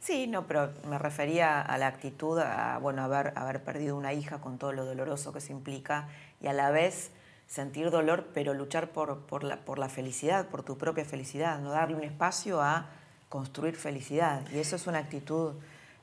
[0.00, 4.40] Sí, no, pero me refería a la actitud, a bueno, haber, haber perdido una hija
[4.40, 6.08] con todo lo doloroso que se implica
[6.42, 7.12] y a la vez
[7.48, 11.70] sentir dolor, pero luchar por, por, la, por la felicidad, por tu propia felicidad, no
[11.70, 12.90] darle un espacio a
[13.28, 14.42] construir felicidad.
[14.54, 15.54] Y eso es una actitud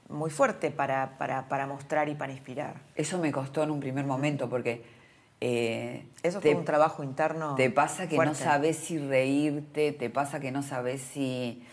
[0.10, 2.82] muy fuerte para, para, para mostrar y para inspirar.
[2.96, 4.84] Eso me costó en un primer momento porque
[5.40, 7.56] eh, Eso fue un trabajo interno.
[7.56, 11.64] Te pasa que no sabes si reírte, te pasa que no sabes si,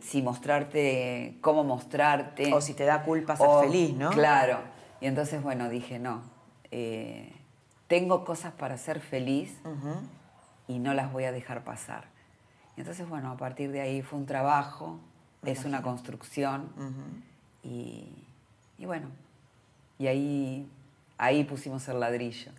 [0.00, 2.52] si, mostrarte, cómo mostrarte.
[2.52, 4.10] O si te da culpa ser feliz, ¿no?
[4.10, 4.58] Claro.
[5.00, 6.22] Y entonces, bueno, dije, no,
[6.72, 7.32] eh,
[7.88, 9.58] tengo cosas para ser feliz
[10.68, 12.04] y no las voy a dejar pasar.
[12.76, 15.00] Y entonces, bueno, a partir de ahí fue un trabajo,
[15.42, 16.70] es una construcción
[17.62, 18.12] y,
[18.76, 19.08] y bueno,
[19.98, 20.70] y ahí,
[21.16, 22.52] ahí pusimos el ladrillo.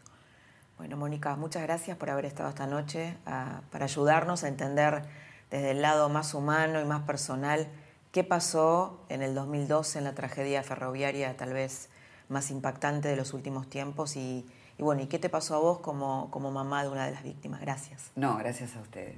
[0.78, 5.04] Bueno, Mónica, muchas gracias por haber estado esta noche para ayudarnos a entender
[5.52, 7.68] desde el lado más humano y más personal
[8.12, 11.90] qué pasó en el 2012 en la tragedia ferroviaria tal vez
[12.30, 14.46] más impactante de los últimos tiempos y,
[14.82, 17.62] bueno, ¿y qué te pasó a vos como, como mamá de una de las víctimas?
[17.62, 18.12] Gracias.
[18.16, 19.16] No, gracias a ustedes.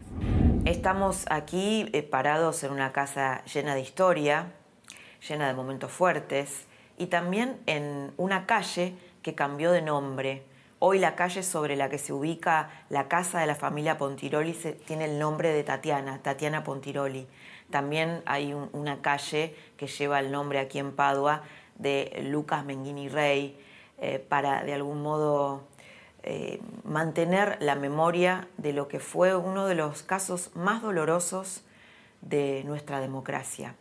[0.66, 4.54] Estamos aquí eh, parados en una casa llena de historia,
[5.28, 6.66] llena de momentos fuertes
[6.98, 10.44] y también en una calle que cambió de nombre
[10.84, 14.54] Hoy la calle sobre la que se ubica la casa de la familia Pontiroli
[14.88, 17.28] tiene el nombre de Tatiana, Tatiana Pontiroli.
[17.70, 21.44] También hay una calle que lleva el nombre aquí en Padua
[21.76, 23.64] de Lucas Menghini Rey
[24.04, 25.62] eh, para de algún modo
[26.24, 31.62] eh, mantener la memoria de lo que fue uno de los casos más dolorosos
[32.22, 33.76] de nuestra democracia.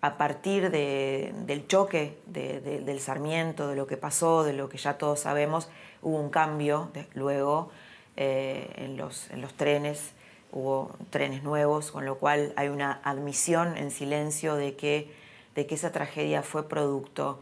[0.00, 5.20] A partir del choque del Sarmiento, de lo que pasó, de lo que ya todos
[5.20, 5.68] sabemos,
[6.00, 7.70] hubo un cambio luego
[8.16, 10.12] eh, en, los, en los trenes,
[10.52, 15.10] hubo trenes nuevos, con lo cual hay una admisión en silencio de que
[15.56, 17.40] esa tragedia fue producto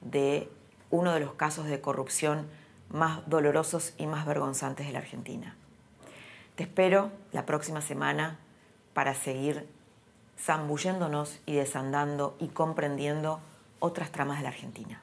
[0.00, 0.48] de
[0.94, 2.46] uno de los casos de corrupción
[2.88, 5.56] más dolorosos y más vergonzantes de la Argentina.
[6.54, 8.38] Te espero la próxima semana
[8.92, 9.66] para seguir
[10.38, 13.40] zambulléndonos y desandando y comprendiendo
[13.80, 15.02] otras tramas de la Argentina.